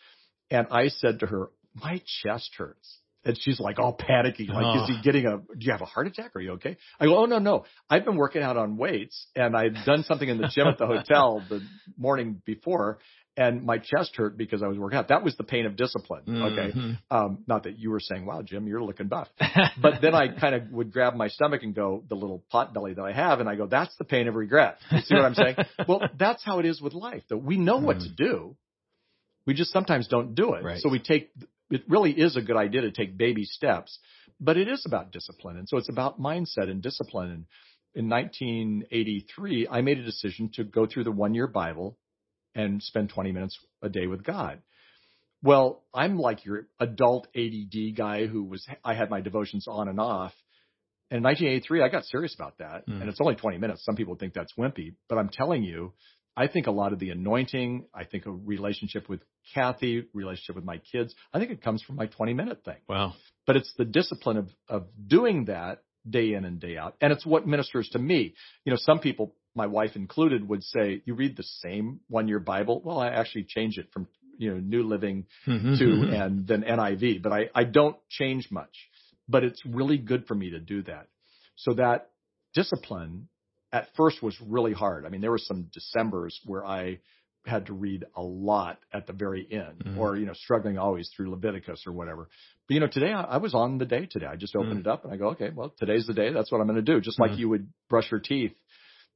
And 0.50 0.66
I 0.70 0.88
said 0.88 1.20
to 1.20 1.26
her, 1.26 1.50
my 1.74 2.02
chest 2.22 2.54
hurts. 2.56 2.98
And 3.28 3.38
she's 3.38 3.60
like 3.60 3.78
all 3.78 3.92
panicky, 3.92 4.46
like, 4.46 4.64
Oh. 4.64 4.82
is 4.82 4.88
he 4.88 5.00
getting 5.02 5.26
a, 5.26 5.36
do 5.36 5.44
you 5.66 5.70
have 5.72 5.82
a 5.82 5.84
heart 5.84 6.06
attack? 6.06 6.34
Are 6.34 6.40
you 6.40 6.52
okay? 6.52 6.76
I 6.98 7.04
go, 7.04 7.18
oh, 7.18 7.26
no, 7.26 7.38
no. 7.38 7.64
I've 7.90 8.04
been 8.04 8.16
working 8.16 8.42
out 8.42 8.56
on 8.56 8.76
weights 8.78 9.26
and 9.36 9.54
I'd 9.56 9.76
done 9.84 10.02
something 10.04 10.28
in 10.28 10.38
the 10.38 10.48
gym 10.48 10.66
at 10.66 10.78
the 10.78 10.86
hotel 10.86 11.44
the 11.48 11.60
morning 11.96 12.40
before 12.46 12.98
and 13.36 13.62
my 13.64 13.78
chest 13.78 14.16
hurt 14.16 14.36
because 14.36 14.62
I 14.64 14.66
was 14.66 14.78
working 14.78 14.98
out. 14.98 15.08
That 15.08 15.22
was 15.22 15.36
the 15.36 15.44
pain 15.44 15.66
of 15.66 15.76
discipline. 15.76 16.22
Okay. 16.26 16.72
Mhm. 16.76 16.98
Um, 17.10 17.44
not 17.46 17.64
that 17.64 17.78
you 17.78 17.90
were 17.90 18.00
saying, 18.00 18.26
wow, 18.26 18.42
Jim, 18.42 18.66
you're 18.66 18.82
looking 18.82 19.06
buff. 19.08 19.28
But 19.80 20.00
then 20.02 20.14
I 20.14 20.28
kind 20.28 20.54
of 20.56 20.70
would 20.72 20.90
grab 20.92 21.14
my 21.14 21.28
stomach 21.28 21.62
and 21.62 21.72
go, 21.74 22.02
the 22.08 22.16
little 22.16 22.42
pot 22.50 22.74
belly 22.74 22.94
that 22.94 23.02
I 23.02 23.12
have, 23.12 23.38
and 23.40 23.48
I 23.48 23.54
go, 23.54 23.66
that's 23.66 23.94
the 23.98 24.04
pain 24.04 24.26
of 24.26 24.34
regret. 24.34 24.78
You 24.90 25.02
see 25.02 25.14
what 25.14 25.24
I'm 25.24 25.34
saying? 25.34 25.56
well, 25.86 26.00
that's 26.18 26.42
how 26.44 26.58
it 26.60 26.64
is 26.66 26.80
with 26.80 26.94
life. 26.94 27.22
That 27.28 27.36
we 27.38 27.58
know 27.58 27.76
what 27.76 28.00
to 28.00 28.08
do. 28.08 28.56
We 29.46 29.54
just 29.54 29.70
sometimes 29.72 30.08
don't 30.08 30.34
do 30.34 30.54
it. 30.54 30.64
Right. 30.64 30.80
So 30.80 30.88
we 30.88 30.98
take, 30.98 31.30
it 31.70 31.84
really 31.88 32.12
is 32.12 32.36
a 32.36 32.42
good 32.42 32.56
idea 32.56 32.82
to 32.82 32.90
take 32.90 33.16
baby 33.16 33.44
steps, 33.44 33.98
but 34.40 34.56
it 34.56 34.68
is 34.68 34.84
about 34.86 35.12
discipline. 35.12 35.56
And 35.56 35.68
so 35.68 35.76
it's 35.76 35.88
about 35.88 36.20
mindset 36.20 36.70
and 36.70 36.82
discipline. 36.82 37.30
And 37.30 37.44
in 37.94 38.08
1983, 38.08 39.68
I 39.70 39.80
made 39.82 39.98
a 39.98 40.04
decision 40.04 40.50
to 40.54 40.64
go 40.64 40.86
through 40.86 41.04
the 41.04 41.12
one 41.12 41.34
year 41.34 41.46
Bible 41.46 41.98
and 42.54 42.82
spend 42.82 43.10
20 43.10 43.32
minutes 43.32 43.58
a 43.82 43.88
day 43.88 44.06
with 44.06 44.24
God. 44.24 44.62
Well, 45.42 45.84
I'm 45.94 46.18
like 46.18 46.44
your 46.44 46.66
adult 46.80 47.28
ADD 47.36 47.96
guy 47.96 48.26
who 48.26 48.44
was, 48.44 48.66
I 48.84 48.94
had 48.94 49.10
my 49.10 49.20
devotions 49.20 49.66
on 49.68 49.88
and 49.88 50.00
off. 50.00 50.32
And 51.10 51.18
in 51.18 51.24
1983, 51.24 51.82
I 51.82 51.88
got 51.88 52.04
serious 52.04 52.34
about 52.34 52.58
that. 52.58 52.84
Hmm. 52.86 53.00
And 53.00 53.08
it's 53.08 53.20
only 53.20 53.36
20 53.36 53.58
minutes. 53.58 53.84
Some 53.84 53.94
people 53.94 54.16
think 54.16 54.34
that's 54.34 54.52
wimpy, 54.58 54.94
but 55.08 55.18
I'm 55.18 55.28
telling 55.28 55.62
you, 55.62 55.92
I 56.38 56.46
think 56.46 56.68
a 56.68 56.70
lot 56.70 56.92
of 56.92 57.00
the 57.00 57.10
anointing, 57.10 57.86
I 57.92 58.04
think 58.04 58.24
a 58.26 58.30
relationship 58.30 59.08
with 59.08 59.20
Kathy, 59.56 60.04
relationship 60.14 60.54
with 60.54 60.64
my 60.64 60.78
kids, 60.78 61.12
I 61.34 61.40
think 61.40 61.50
it 61.50 61.62
comes 61.62 61.82
from 61.82 61.96
my 61.96 62.06
20 62.06 62.32
minute 62.32 62.64
thing. 62.64 62.76
Wow. 62.88 63.14
But 63.44 63.56
it's 63.56 63.74
the 63.76 63.84
discipline 63.84 64.36
of, 64.36 64.48
of 64.68 64.86
doing 65.04 65.46
that 65.46 65.82
day 66.08 66.34
in 66.34 66.44
and 66.44 66.60
day 66.60 66.76
out. 66.76 66.94
And 67.00 67.12
it's 67.12 67.26
what 67.26 67.48
ministers 67.48 67.88
to 67.88 67.98
me. 67.98 68.34
You 68.64 68.70
know, 68.70 68.78
some 68.80 69.00
people, 69.00 69.34
my 69.56 69.66
wife 69.66 69.96
included, 69.96 70.48
would 70.48 70.62
say, 70.62 71.02
you 71.04 71.14
read 71.14 71.36
the 71.36 71.42
same 71.42 72.00
one 72.08 72.28
year 72.28 72.38
Bible. 72.38 72.82
Well, 72.84 73.00
I 73.00 73.08
actually 73.08 73.44
change 73.48 73.76
it 73.76 73.88
from, 73.92 74.06
you 74.36 74.54
know, 74.54 74.60
New 74.60 74.84
Living 74.84 75.26
mm-hmm, 75.44 75.74
to 75.74 75.84
mm-hmm. 75.84 76.14
and 76.14 76.46
then 76.46 76.62
NIV, 76.62 77.20
but 77.20 77.32
I, 77.32 77.50
I 77.52 77.64
don't 77.64 77.96
change 78.08 78.48
much. 78.52 78.88
But 79.28 79.42
it's 79.42 79.60
really 79.66 79.98
good 79.98 80.28
for 80.28 80.36
me 80.36 80.50
to 80.50 80.60
do 80.60 80.84
that. 80.84 81.08
So 81.56 81.74
that 81.74 82.10
discipline 82.54 83.28
at 83.72 83.88
first 83.96 84.22
was 84.22 84.36
really 84.40 84.72
hard. 84.72 85.04
I 85.04 85.08
mean, 85.10 85.20
there 85.20 85.30
were 85.30 85.38
some 85.38 85.70
Decembers 85.72 86.38
where 86.46 86.64
I 86.64 87.00
had 87.46 87.66
to 87.66 87.72
read 87.72 88.04
a 88.14 88.22
lot 88.22 88.78
at 88.92 89.06
the 89.06 89.12
very 89.12 89.46
end 89.50 89.82
Mhm. 89.84 89.96
or, 89.98 90.16
you 90.16 90.26
know, 90.26 90.32
struggling 90.34 90.76
always 90.78 91.08
through 91.10 91.30
Leviticus 91.30 91.86
or 91.86 91.92
whatever. 91.92 92.28
But, 92.66 92.74
you 92.74 92.80
know, 92.80 92.88
today 92.88 93.12
I, 93.12 93.22
I 93.22 93.36
was 93.38 93.54
on 93.54 93.78
the 93.78 93.86
day 93.86 94.06
today. 94.06 94.26
I 94.26 94.36
just 94.36 94.54
opened 94.56 94.78
Mm. 94.78 94.80
it 94.80 94.86
up 94.86 95.04
and 95.04 95.12
I 95.12 95.16
go, 95.16 95.28
okay, 95.30 95.50
well, 95.50 95.70
today's 95.78 96.06
the 96.06 96.14
day. 96.14 96.32
That's 96.32 96.50
what 96.52 96.60
I'm 96.60 96.66
going 96.66 96.84
to 96.84 96.92
do. 96.94 97.00
Just 97.00 97.20
like 97.20 97.32
Mhm. 97.32 97.38
you 97.38 97.48
would 97.48 97.68
brush 97.88 98.10
your 98.10 98.20
teeth. 98.20 98.54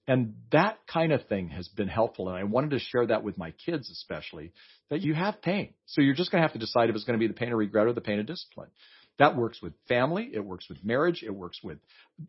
And 0.08 0.34
that 0.50 0.78
kind 0.86 1.12
of 1.12 1.26
thing 1.28 1.48
has 1.50 1.68
been 1.68 1.88
helpful. 1.88 2.28
And 2.28 2.36
I 2.36 2.44
wanted 2.44 2.70
to 2.70 2.78
share 2.80 3.06
that 3.06 3.22
with 3.22 3.38
my 3.38 3.52
kids, 3.52 3.88
especially 3.90 4.52
that 4.90 5.00
you 5.00 5.14
have 5.14 5.40
pain. 5.42 5.74
So 5.86 6.00
you're 6.00 6.14
just 6.14 6.30
going 6.32 6.40
to 6.40 6.46
have 6.48 6.54
to 6.54 6.58
decide 6.58 6.90
if 6.90 6.96
it's 6.96 7.04
going 7.04 7.18
to 7.18 7.22
be 7.22 7.28
the 7.28 7.38
pain 7.38 7.52
of 7.52 7.58
regret 7.58 7.86
or 7.86 7.92
the 7.92 8.00
pain 8.00 8.18
of 8.18 8.26
discipline. 8.26 8.70
That 9.18 9.36
works 9.36 9.60
with 9.62 9.74
family. 9.88 10.30
It 10.32 10.44
works 10.44 10.68
with 10.68 10.84
marriage. 10.84 11.22
It 11.22 11.30
works 11.34 11.60
with 11.62 11.78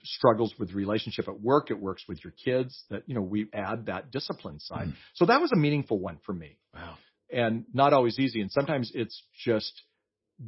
struggles 0.03 0.53
with 0.59 0.73
relationship 0.73 1.27
at 1.27 1.39
work. 1.39 1.71
It 1.71 1.79
works 1.79 2.03
with 2.07 2.23
your 2.23 2.33
kids 2.43 2.83
that, 2.89 3.03
you 3.07 3.15
know, 3.15 3.21
we 3.21 3.47
add 3.53 3.85
that 3.87 4.11
discipline 4.11 4.59
side. 4.59 4.89
Mm. 4.89 4.93
So 5.15 5.25
that 5.25 5.41
was 5.41 5.51
a 5.51 5.55
meaningful 5.57 5.99
one 5.99 6.17
for 6.25 6.33
me 6.33 6.57
Wow. 6.73 6.95
and 7.31 7.65
not 7.73 7.93
always 7.93 8.19
easy. 8.19 8.41
And 8.41 8.51
sometimes 8.51 8.91
it's 8.93 9.23
just 9.45 9.81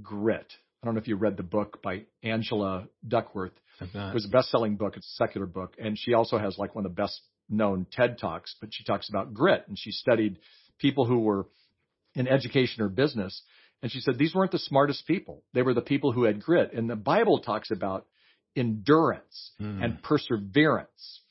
grit. 0.02 0.52
I 0.84 0.86
don't 0.86 0.96
know 0.96 1.02
if 1.02 1.08
you 1.08 1.16
read 1.16 1.38
the 1.38 1.44
book 1.44 1.82
by 1.82 2.04
Angela 2.22 2.88
Duckworth. 3.08 3.54
It 3.82 4.14
was 4.14 4.26
a 4.26 4.30
best-selling 4.30 4.76
book. 4.76 4.96
It's 4.98 5.08
a 5.08 5.16
secular 5.26 5.48
book, 5.48 5.76
and 5.80 5.98
she 5.98 6.14
also 6.14 6.38
has 6.38 6.58
like 6.58 6.76
one 6.76 6.86
of 6.86 6.96
the 6.96 7.02
best-known 7.02 7.88
TED 7.92 8.20
talks. 8.20 8.56
But 8.62 8.70
she 8.72 8.84
talks 8.84 9.10
about 9.10 9.34
grit, 9.34 9.66
and 9.68 9.78
she 9.78 9.92
studied 9.92 10.38
people 10.80 11.06
who 11.06 11.20
were 11.20 11.48
in 12.14 12.28
education 12.28 12.84
or 12.84 12.90
business, 12.90 13.42
and 13.82 13.92
she 13.92 14.00
said 14.00 14.18
these 14.18 14.34
weren't 14.34 14.52
the 14.52 14.60
smartest 14.60 15.06
people. 15.06 15.44
They 15.54 15.62
were 15.62 15.74
the 15.74 15.82
people 15.82 16.12
who 16.12 16.24
had 16.24 16.42
grit. 16.42 16.74
And 16.74 16.90
the 16.90 16.96
Bible 16.96 17.40
talks 17.40 17.72
about 17.72 18.06
endurance 18.56 19.52
Hmm. 19.60 19.82
and 19.84 20.02
perseverance. 20.02 21.22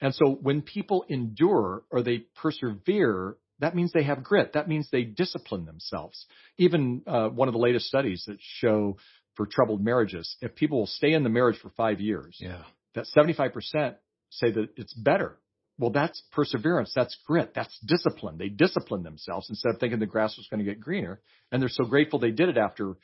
And 0.00 0.14
so 0.14 0.30
when 0.40 0.62
people 0.62 1.04
endure 1.08 1.82
or 1.90 2.02
they 2.02 2.18
persevere, 2.36 3.36
that 3.58 3.74
means 3.74 3.92
they 3.92 4.04
have 4.04 4.22
grit. 4.22 4.52
That 4.52 4.68
means 4.68 4.88
they 4.90 5.02
discipline 5.02 5.64
themselves. 5.64 6.26
Even 6.56 7.02
uh, 7.06 7.28
one 7.28 7.48
of 7.48 7.52
the 7.54 7.58
latest 7.60 7.86
studies 7.86 8.24
that 8.28 8.38
show 8.40 8.96
for 9.34 9.46
troubled 9.46 9.82
marriages, 9.82 10.36
if 10.40 10.54
people 10.54 10.78
will 10.78 10.86
stay 10.86 11.12
in 11.12 11.24
the 11.24 11.28
marriage 11.28 11.58
for 11.58 11.70
five 11.70 12.00
years, 12.00 12.36
yeah. 12.40 12.62
that 12.94 13.06
75% 13.16 13.96
say 14.30 14.50
that 14.52 14.68
it's 14.76 14.94
better. 14.94 15.38
Well, 15.78 15.90
that's 15.90 16.20
perseverance. 16.32 16.92
That's 16.94 17.16
grit. 17.26 17.52
That's 17.54 17.78
discipline. 17.86 18.36
They 18.36 18.48
discipline 18.48 19.04
themselves 19.04 19.48
instead 19.48 19.74
of 19.74 19.80
thinking 19.80 20.00
the 20.00 20.06
grass 20.06 20.36
was 20.36 20.48
going 20.48 20.58
to 20.58 20.64
get 20.64 20.80
greener. 20.80 21.20
And 21.52 21.62
they're 21.62 21.68
so 21.68 21.84
grateful 21.84 22.18
they 22.18 22.32
did 22.32 22.48
it 22.48 22.58
after 22.58 22.94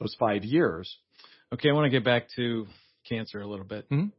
those 0.00 0.16
five 0.18 0.42
years. 0.44 0.96
Okay, 1.52 1.68
I 1.68 1.72
want 1.72 1.84
to 1.84 1.90
get 1.90 2.04
back 2.04 2.28
to 2.36 2.66
cancer 3.08 3.40
a 3.40 3.46
little 3.46 3.66
bit. 3.66 3.88
Mhm. 3.90 4.12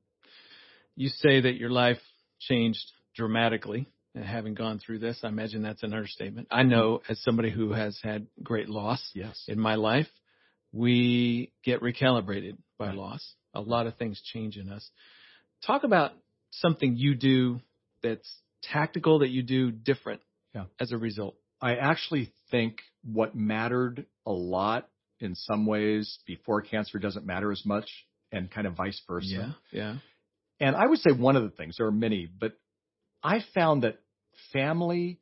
You 0.95 1.09
say 1.09 1.41
that 1.41 1.55
your 1.55 1.71
life 1.71 1.99
changed 2.39 2.91
dramatically 3.15 3.87
having 4.15 4.53
gone 4.53 4.79
through 4.79 4.99
this. 4.99 5.19
I 5.23 5.27
imagine 5.27 5.61
that's 5.61 5.83
an 5.83 5.93
understatement. 5.93 6.47
I 6.51 6.63
know 6.63 7.01
as 7.09 7.19
somebody 7.21 7.49
who 7.49 7.73
has 7.73 7.99
had 8.01 8.27
great 8.41 8.69
loss 8.69 9.11
Yes. 9.13 9.43
in 9.47 9.59
my 9.59 9.75
life, 9.75 10.09
we 10.71 11.51
get 11.63 11.81
recalibrated 11.81 12.57
by 12.77 12.87
Right. 12.87 12.95
loss. 12.95 13.35
A 13.53 13.61
lot 13.61 13.87
of 13.87 13.95
things 13.97 14.21
change 14.21 14.57
in 14.57 14.69
us. 14.69 14.89
Talk 15.63 15.83
about 15.83 16.13
something 16.51 16.95
you 16.95 17.15
do 17.15 17.61
that's 18.09 18.41
tactical 18.63 19.19
that 19.19 19.29
you 19.29 19.43
do 19.43 19.71
different 19.71 20.21
Yeah. 20.53 20.65
as 20.79 20.91
a 20.91 20.97
result? 20.97 21.35
I 21.61 21.75
actually 21.75 22.31
think 22.51 22.79
what 23.03 23.35
mattered 23.35 24.05
a 24.25 24.31
lot 24.31 24.89
in 25.19 25.35
some 25.35 25.65
ways 25.65 26.19
before 26.25 26.61
cancer 26.61 26.99
doesn't 26.99 27.25
matter 27.25 27.51
as 27.51 27.65
much 27.65 27.89
and 28.31 28.51
kind 28.51 28.67
of 28.67 28.73
vice 28.75 29.01
versa. 29.07 29.27
Yeah. 29.27 29.51
Yeah. 29.71 29.95
And 30.59 30.75
I 30.75 30.85
would 30.85 30.99
say 30.99 31.11
one 31.11 31.35
of 31.35 31.43
the 31.43 31.49
things, 31.49 31.77
there 31.77 31.87
are 31.87 31.91
many, 31.91 32.25
but 32.27 32.53
I 33.23 33.39
found 33.53 33.83
that 33.83 33.97
family 34.53 35.19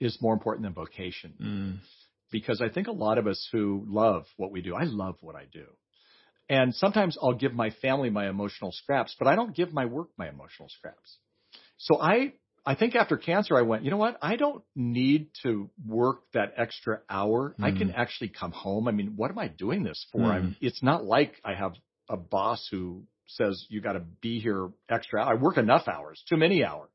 is 0.00 0.18
more 0.20 0.34
important 0.34 0.64
than 0.64 0.74
vocation 0.74 1.32
Mm. 1.40 1.78
because 2.30 2.60
I 2.60 2.68
think 2.68 2.86
a 2.88 2.92
lot 2.92 3.18
of 3.18 3.26
us 3.26 3.48
who 3.52 3.84
love 3.86 4.26
what 4.36 4.50
we 4.52 4.60
do, 4.62 4.74
I 4.74 4.84
love 4.84 5.16
what 5.20 5.36
I 5.36 5.44
do. 5.46 5.66
And 6.48 6.74
sometimes 6.74 7.16
I'll 7.20 7.34
give 7.34 7.54
my 7.54 7.70
family 7.70 8.10
my 8.10 8.28
emotional 8.28 8.70
scraps, 8.72 9.16
but 9.18 9.26
I 9.28 9.34
don't 9.36 9.54
give 9.54 9.72
my 9.72 9.86
work 9.86 10.08
my 10.16 10.28
emotional 10.28 10.68
scraps. 10.68 11.18
So 11.78 12.00
I, 12.00 12.34
I 12.64 12.74
think 12.74 12.94
after 12.94 13.16
cancer, 13.16 13.56
I 13.56 13.62
went, 13.62 13.84
you 13.84 13.90
know 13.90 13.96
what? 13.96 14.18
I 14.22 14.36
don't 14.36 14.64
need 14.74 15.28
to 15.42 15.70
work 15.86 16.22
that 16.34 16.54
extra 16.56 17.00
hour. 17.08 17.54
I 17.62 17.70
can 17.70 17.92
actually 17.92 18.28
come 18.28 18.50
home. 18.50 18.88
I 18.88 18.92
mean, 18.92 19.12
what 19.16 19.30
am 19.30 19.38
I 19.38 19.48
doing 19.48 19.82
this 19.82 20.04
for? 20.10 20.20
Mm. 20.20 20.30
I'm, 20.30 20.56
it's 20.60 20.82
not 20.82 21.04
like 21.04 21.34
I 21.44 21.54
have 21.54 21.74
a 22.08 22.16
boss 22.16 22.66
who 22.70 23.04
says 23.28 23.66
you 23.68 23.80
got 23.80 23.92
to 23.92 24.02
be 24.20 24.40
here 24.40 24.70
extra. 24.88 25.24
I 25.24 25.34
work 25.34 25.58
enough 25.58 25.88
hours, 25.88 26.22
too 26.28 26.36
many 26.36 26.64
hours. 26.64 26.90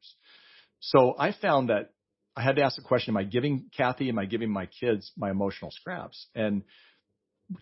So 0.80 1.16
I 1.18 1.32
found 1.32 1.70
that 1.70 1.92
I 2.36 2.42
had 2.42 2.56
to 2.56 2.64
ask 2.64 2.76
the 2.76 2.82
question, 2.82 3.14
am 3.14 3.18
I 3.18 3.24
giving 3.24 3.70
Kathy, 3.76 4.10
am 4.10 4.18
I 4.18 4.26
giving 4.26 4.52
my 4.52 4.66
kids 4.66 5.12
my 5.18 5.30
emotional 5.30 5.72
scraps? 5.72 6.28
And 6.34 6.64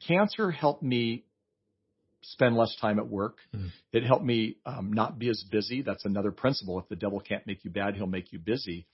cancer 0.07 0.51
helped 0.51 0.83
me 0.83 1.25
spend 2.21 2.55
less 2.57 2.75
time 2.81 2.99
at 2.99 3.07
work. 3.07 3.37
Mm. 3.55 3.69
It 3.93 4.03
helped 4.03 4.25
me 4.25 4.57
um, 4.65 4.93
not 4.93 5.17
be 5.19 5.29
as 5.29 5.43
busy. 5.51 5.81
That's 5.81 6.05
another 6.05 6.31
principle. 6.31 6.79
If 6.79 6.89
the 6.89 6.95
devil 6.95 7.19
can't 7.19 7.45
make 7.47 7.63
you 7.63 7.71
bad, 7.71 7.95
he'll 7.95 8.07
make 8.07 8.31
you 8.31 8.39
busy. 8.39 8.87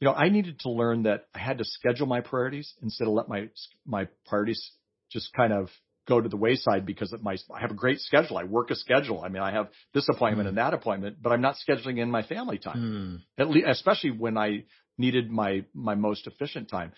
You 0.00 0.08
know, 0.08 0.14
I 0.14 0.28
needed 0.28 0.60
to 0.60 0.70
learn 0.70 1.04
that 1.04 1.26
I 1.34 1.38
had 1.38 1.58
to 1.58 1.64
schedule 1.64 2.06
my 2.06 2.20
priorities 2.20 2.74
instead 2.82 3.06
of 3.06 3.14
let 3.14 3.28
my 3.28 3.48
my 3.86 4.08
priorities 4.26 4.72
just 5.10 5.32
kind 5.34 5.52
of 5.52 5.68
go 6.06 6.20
to 6.20 6.28
the 6.28 6.36
wayside 6.36 6.84
because 6.84 7.12
of 7.12 7.22
my 7.22 7.36
I 7.54 7.60
have 7.60 7.70
a 7.70 7.74
great 7.74 8.00
schedule. 8.00 8.36
I 8.36 8.44
work 8.44 8.70
a 8.70 8.74
schedule. 8.74 9.22
I 9.22 9.28
mean, 9.28 9.42
I 9.42 9.52
have 9.52 9.68
this 9.94 10.08
appointment 10.08 10.46
Mm. 10.46 10.50
and 10.50 10.58
that 10.58 10.74
appointment, 10.74 11.16
but 11.22 11.32
I'm 11.32 11.40
not 11.40 11.56
scheduling 11.66 11.98
in 11.98 12.10
my 12.10 12.22
family 12.22 12.58
time 12.58 12.78
Mm. 12.78 13.40
at 13.40 13.48
least, 13.48 13.66
especially 13.68 14.10
when 14.10 14.36
I 14.36 14.64
needed 14.98 15.30
my 15.30 15.64
my 15.72 15.94
most 15.94 16.26
efficient 16.26 16.68
time. 16.68 16.92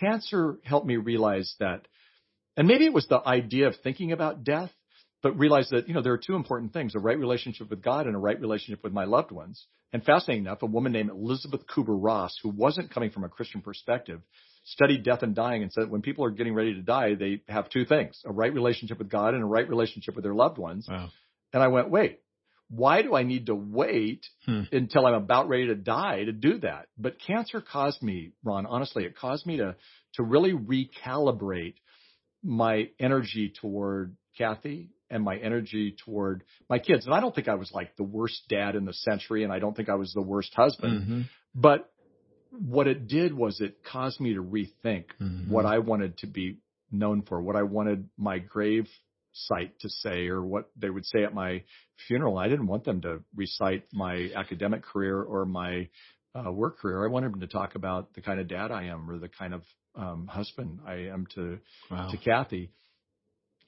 Cancer 0.00 0.58
helped 0.64 0.86
me 0.86 0.96
realize 0.96 1.54
that, 1.60 1.86
and 2.56 2.66
maybe 2.66 2.84
it 2.86 2.92
was 2.92 3.06
the 3.06 3.20
idea 3.26 3.68
of 3.68 3.76
thinking 3.82 4.12
about 4.12 4.42
death, 4.44 4.72
but 5.24 5.38
realize 5.38 5.70
that 5.70 5.88
you 5.88 5.94
know 5.94 6.02
there 6.02 6.12
are 6.12 6.18
two 6.18 6.36
important 6.36 6.72
things: 6.74 6.94
a 6.94 6.98
right 7.00 7.18
relationship 7.18 7.70
with 7.70 7.82
God 7.82 8.06
and 8.06 8.14
a 8.14 8.18
right 8.18 8.38
relationship 8.38 8.84
with 8.84 8.92
my 8.92 9.04
loved 9.04 9.32
ones. 9.32 9.66
And 9.92 10.04
fascinating 10.04 10.44
enough, 10.44 10.62
a 10.62 10.66
woman 10.66 10.92
named 10.92 11.10
Elisabeth 11.10 11.62
Kubler 11.66 11.96
Ross, 12.00 12.36
who 12.42 12.50
wasn't 12.50 12.92
coming 12.92 13.10
from 13.10 13.24
a 13.24 13.28
Christian 13.28 13.62
perspective, 13.62 14.20
studied 14.64 15.02
death 15.02 15.22
and 15.22 15.34
dying 15.34 15.62
and 15.62 15.72
said 15.72 15.88
when 15.88 16.02
people 16.02 16.24
are 16.26 16.30
getting 16.30 16.52
ready 16.54 16.74
to 16.74 16.82
die, 16.82 17.14
they 17.14 17.40
have 17.48 17.70
two 17.70 17.86
things: 17.86 18.20
a 18.26 18.32
right 18.32 18.52
relationship 18.52 18.98
with 18.98 19.08
God 19.08 19.32
and 19.34 19.42
a 19.42 19.46
right 19.46 19.68
relationship 19.68 20.14
with 20.14 20.24
their 20.24 20.34
loved 20.34 20.58
ones. 20.58 20.86
Wow. 20.88 21.08
And 21.54 21.62
I 21.62 21.68
went, 21.68 21.88
wait, 21.88 22.20
why 22.68 23.00
do 23.00 23.14
I 23.14 23.22
need 23.22 23.46
to 23.46 23.54
wait 23.54 24.26
Hmm. 24.44 24.62
until 24.72 25.06
I'm 25.06 25.14
about 25.14 25.48
ready 25.48 25.68
to 25.68 25.74
die 25.74 26.24
to 26.24 26.32
do 26.32 26.58
that? 26.58 26.88
But 26.98 27.16
cancer 27.26 27.62
caused 27.62 28.02
me, 28.02 28.32
Ron, 28.42 28.66
honestly, 28.66 29.04
it 29.04 29.16
caused 29.16 29.46
me 29.46 29.56
to, 29.56 29.76
to 30.14 30.22
really 30.22 30.52
recalibrate 30.52 31.76
my 32.42 32.90
energy 32.98 33.54
toward 33.60 34.16
Kathy 34.36 34.90
and 35.10 35.22
my 35.22 35.36
energy 35.36 35.96
toward 36.04 36.44
my 36.68 36.78
kids. 36.78 37.04
And 37.06 37.14
I 37.14 37.20
don't 37.20 37.34
think 37.34 37.48
I 37.48 37.54
was 37.54 37.70
like 37.72 37.96
the 37.96 38.02
worst 38.04 38.42
dad 38.48 38.74
in 38.76 38.84
the 38.84 38.92
century 38.92 39.44
and 39.44 39.52
I 39.52 39.58
don't 39.58 39.76
think 39.76 39.88
I 39.88 39.94
was 39.94 40.12
the 40.12 40.22
worst 40.22 40.54
husband, 40.54 41.06
Mhm. 41.08 41.24
but 41.54 41.90
what 42.50 42.86
it 42.86 43.06
did 43.08 43.34
was 43.34 43.60
it 43.60 43.82
caused 43.84 44.20
me 44.20 44.34
to 44.34 44.42
rethink 44.42 45.06
Mhm. 45.20 45.48
what 45.48 45.66
I 45.66 45.78
wanted 45.78 46.18
to 46.18 46.26
be 46.26 46.58
known 46.90 47.22
for, 47.22 47.40
what 47.42 47.56
I 47.56 47.62
wanted 47.62 48.08
my 48.16 48.38
grave 48.38 48.88
site 49.32 49.76
to 49.80 49.88
say, 49.88 50.28
or 50.28 50.40
what 50.44 50.70
they 50.76 50.88
would 50.88 51.04
say 51.04 51.24
at 51.24 51.34
my 51.34 51.64
funeral. 52.06 52.38
I 52.38 52.48
didn't 52.48 52.68
want 52.68 52.84
them 52.84 53.00
to 53.00 53.24
recite 53.34 53.92
my 53.92 54.30
academic 54.34 54.82
career 54.82 55.20
or 55.20 55.44
my 55.44 55.88
uh, 56.36 56.50
work 56.52 56.78
career. 56.78 57.04
I 57.04 57.08
wanted 57.08 57.32
them 57.32 57.40
to 57.40 57.46
talk 57.46 57.74
about 57.74 58.12
the 58.14 58.20
kind 58.20 58.40
of 58.40 58.48
dad 58.48 58.70
I 58.72 58.84
am 58.84 59.08
or 59.10 59.18
the 59.18 59.28
kind 59.28 59.54
of 59.54 59.62
um, 59.96 60.26
husband 60.26 60.80
I 60.84 61.06
am 61.08 61.26
to 61.34 61.58
Wow. 61.90 62.08
to 62.10 62.16
Kathy. 62.16 62.70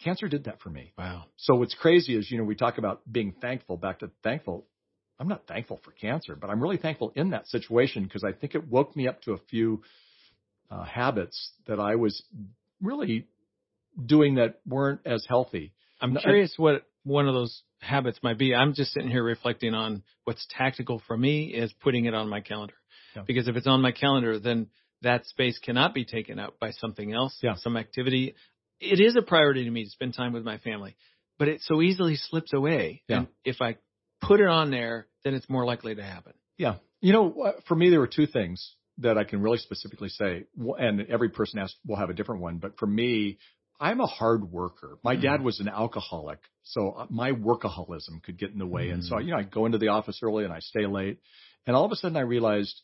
Cancer 0.03 0.29
did 0.29 0.45
that 0.45 0.61
for 0.61 0.69
me. 0.71 0.93
Wow. 0.99 1.25
So 1.37 1.55
what's 1.55 1.75
crazy 1.75 2.17
is, 2.17 2.31
you 2.31 2.39
know, 2.39 2.45
we 2.45 2.55
talk 2.55 2.79
about 2.79 3.01
being 3.11 3.33
thankful, 3.41 3.77
back 3.77 4.01
to 4.01 4.11
thankful. 4.23 4.67
I'm 5.19 5.29
not 5.29 5.47
thankful 5.47 5.81
for 5.83 5.93
cancer, 5.93 6.37
but 6.37 6.51
I'm 6.51 6.61
really 6.63 6.77
thankful 6.77 7.13
in 7.17 7.31
that 7.31 7.47
situation 7.49 8.05
because 8.05 8.23
I 8.23 8.33
think 8.33 8.55
it 8.55 8.69
woke 8.69 8.95
me 8.95 9.09
up 9.09 9.23
to 9.23 9.33
a 9.33 9.39
few 9.51 9.83
uh, 10.71 10.85
habits 10.85 11.53
that 11.67 11.81
I 11.81 11.95
was 11.95 12.23
really 12.83 13.27
doing 14.05 14.35
that 14.35 14.61
weren't 14.67 15.01
as 15.07 15.25
healthy. 15.27 15.73
I'm 16.01 16.13
No, 16.13 16.21
I- 16.21 16.25
curious 16.25 16.55
what 16.59 16.85
one 17.05 17.27
of 17.29 17.35
those 17.35 17.63
habits 17.81 18.19
might 18.23 18.37
be. 18.37 18.55
I'm 18.55 18.75
just 18.75 18.93
sitting 18.93 19.09
here 19.11 19.23
reflecting 19.25 19.73
on 19.75 20.03
what's 20.25 20.47
tactical 20.51 21.01
for 21.07 21.17
me 21.17 21.47
is 21.47 21.73
putting 21.73 22.05
it 22.05 22.13
on 22.15 22.29
my 22.29 22.41
calendar. 22.41 22.75
Yeah. 23.15 23.23
Because 23.27 23.49
if 23.49 23.57
it's 23.57 23.67
on 23.67 23.81
my 23.81 23.93
calendar, 23.93 24.39
then 24.39 24.67
that 25.03 25.25
space 25.27 25.59
cannot 25.59 25.95
be 25.95 26.05
taken 26.05 26.39
up 26.39 26.59
by 26.59 26.73
something 26.73 27.13
else, 27.15 27.39
Yeah. 27.43 27.55
some 27.57 27.77
activity. 27.77 28.35
It 28.81 29.01
is 29.01 29.17
a 29.17 29.23
priority 29.23 29.65
to 29.65 29.71
me 29.71 29.85
to 29.85 29.91
spend 29.91 30.15
time 30.15 30.33
with 30.33 30.45
my 30.45 30.59
family, 30.59 30.97
but 31.39 31.49
it 31.49 31.61
so 31.63 31.81
easily 31.83 32.17
slips 32.17 32.53
away. 32.53 33.03
Yeah. 33.09 33.19
And 33.19 33.29
if 33.45 33.61
I 33.61 33.77
put 34.21 34.41
it 34.41 34.49
on 34.49 34.71
there, 34.71 35.07
then 35.25 35.35
it's 35.35 35.49
more 35.49 35.65
likely 35.65 35.95
to 35.95 36.03
happen. 36.03 36.35
Yeah. 36.59 36.77
You 37.01 37.13
know, 37.13 37.43
uh, 37.43 37.53
for 37.69 37.75
me, 37.75 37.91
there 37.91 38.01
were 38.01 38.07
two 38.07 38.27
things 38.27 38.75
that 38.99 39.19
I 39.19 39.25
can 39.25 39.43
really 39.43 39.59
specifically 39.59 40.09
say, 40.09 40.45
and 40.79 41.03
every 41.09 41.29
person 41.29 41.59
asked 41.59 41.77
will 41.87 41.97
have 41.97 42.11
a 42.11 42.15
different 42.15 42.41
one. 42.41 42.59
But 42.59 42.79
for 42.79 42.87
me, 42.87 43.39
I'm 43.79 44.01
a 44.01 44.07
hard 44.07 44.51
worker. 44.51 44.99
My 45.05 45.17
Mm. 45.17 45.23
dad 45.23 45.43
was 45.43 45.61
an 45.61 45.69
alcoholic, 45.69 46.39
so 46.63 46.93
uh, 46.93 47.07
my 47.11 47.33
workaholism 47.33 48.23
could 48.23 48.39
get 48.39 48.51
in 48.53 48.59
the 48.59 48.67
way. 48.67 48.89
And 48.89 49.05
so, 49.05 49.17
Mm. 49.17 49.25
you 49.27 49.31
know, 49.33 49.37
I 49.39 49.43
go 49.43 49.67
into 49.67 49.77
the 49.79 49.89
office 49.89 50.21
early 50.23 50.45
and 50.45 50.53
I 50.53 50.61
stay 50.61 50.87
late. 50.87 51.19
And 51.67 51.77
all 51.77 51.85
of 51.85 51.93
a 51.93 51.97
sudden 51.97 52.17
I 52.17 52.21
realized 52.21 52.81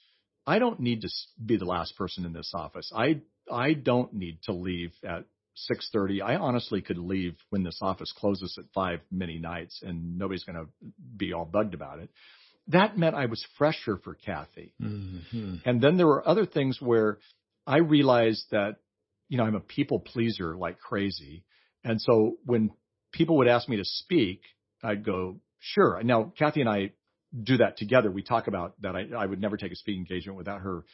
I 0.47 0.59
don't 0.59 0.81
need 0.81 1.01
to 1.03 1.09
be 1.45 1.57
the 1.57 1.65
last 1.65 1.97
person 1.97 2.27
in 2.27 2.33
this 2.35 2.53
office. 2.55 2.93
I, 2.95 3.23
I 3.51 3.73
don't 3.73 4.13
need 4.13 4.43
to 4.43 4.53
leave 4.53 4.93
at 5.03 5.25
6:30. 5.71 6.23
I 6.23 6.37
honestly 6.37 6.83
could 6.83 6.99
leave 6.99 7.37
when 7.51 7.63
this 7.63 7.79
office 7.83 8.13
closes 8.17 8.57
at 8.59 8.65
5 8.75 9.01
many 9.11 9.39
nights 9.39 9.83
and 9.83 10.19
nobody's 10.19 10.45
going 10.45 10.57
to 10.57 10.67
be 11.17 11.33
all 11.33 11.45
bugged 11.45 11.75
about 11.75 11.99
it. 11.99 12.11
That 12.69 12.97
meant 12.97 13.17
I 13.17 13.27
was 13.27 13.45
fresher 13.59 13.99
for 13.99 14.15
Kathy. 14.15 14.73
Mm-hmm. 14.81 15.57
And 15.65 15.81
then 15.81 15.97
there 15.97 16.07
were 16.07 16.27
other 16.27 16.47
things 16.47 16.81
where 16.81 17.19
I 17.67 17.79
realized 17.79 18.47
that, 18.51 18.77
you 19.29 19.37
know, 19.37 19.45
I'm 19.45 19.57
a 19.57 19.61
people 19.61 20.01
pleaser 20.01 20.57
like 20.57 20.79
crazy. 20.79 21.45
And 21.85 22.01
so 22.01 22.37
when 22.45 22.71
people 23.13 23.39
would 23.39 23.49
ask 23.49 23.69
me 23.69 23.77
to 23.77 23.85
speak, 23.85 24.43
I'd 24.83 25.05
go, 25.05 25.41
sure. 25.59 26.01
Now, 26.03 26.33
Kathy 26.39 26.61
and 26.61 26.71
I 26.71 26.93
do 27.41 27.59
that 27.59 27.77
together. 27.77 28.11
We 28.11 28.23
talk 28.23 28.47
about 28.47 28.81
that. 28.83 28.95
I, 28.95 29.09
I 29.17 29.27
would 29.27 29.41
never 29.41 29.57
take 29.57 29.73
a 29.73 29.77
speaking 29.77 30.03
engagement 30.03 30.37
without 30.37 30.61
her, 30.61 30.85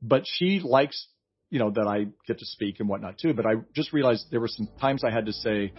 but 0.00 0.24
she 0.26 0.60
likes, 0.60 1.08
you 1.50 1.58
know, 1.58 1.70
that 1.70 1.86
I 1.86 2.06
get 2.26 2.38
to 2.40 2.46
speak 2.46 2.80
and 2.80 2.88
whatnot 2.88 3.18
too. 3.18 3.32
But 3.34 3.46
I 3.46 3.54
just 3.74 3.92
realized 3.92 4.26
there 4.30 4.40
were 4.40 4.48
some 4.48 4.68
times 4.80 5.04
I 5.04 5.10
had 5.10 5.26
to 5.26 5.32
say, 5.32 5.72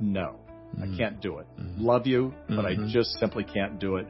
no, 0.00 0.40
I 0.80 0.86
can't 0.96 1.20
do 1.20 1.38
it. 1.38 1.46
Mhm. 1.58 1.74
Love 1.78 2.06
you, 2.06 2.32
but 2.48 2.64
I 2.64 2.74
Mhm. 2.76 2.88
just 2.88 3.10
simply 3.18 3.44
can't 3.44 3.78
do 3.78 3.96
it. 3.96 4.06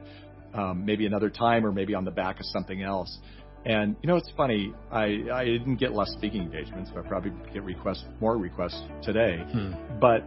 Um, 0.53 0.85
maybe 0.85 1.05
another 1.05 1.29
time 1.29 1.65
or 1.65 1.71
maybe 1.71 1.95
on 1.95 2.05
the 2.05 2.11
back 2.11 2.39
of 2.39 2.45
something 2.45 2.81
else. 2.81 3.19
And 3.65 3.95
you 4.01 4.07
know, 4.07 4.15
it's 4.15 4.31
funny. 4.35 4.73
I, 4.91 5.23
I 5.31 5.45
didn't 5.45 5.75
get 5.77 5.93
less 5.93 6.11
speaking 6.11 6.41
engagements, 6.41 6.89
but 6.93 7.05
I 7.05 7.07
probably 7.07 7.31
get 7.53 7.63
requests, 7.63 8.05
more 8.19 8.37
requests 8.37 8.81
today. 9.01 9.43
Hmm. 9.51 9.73
But 9.99 10.23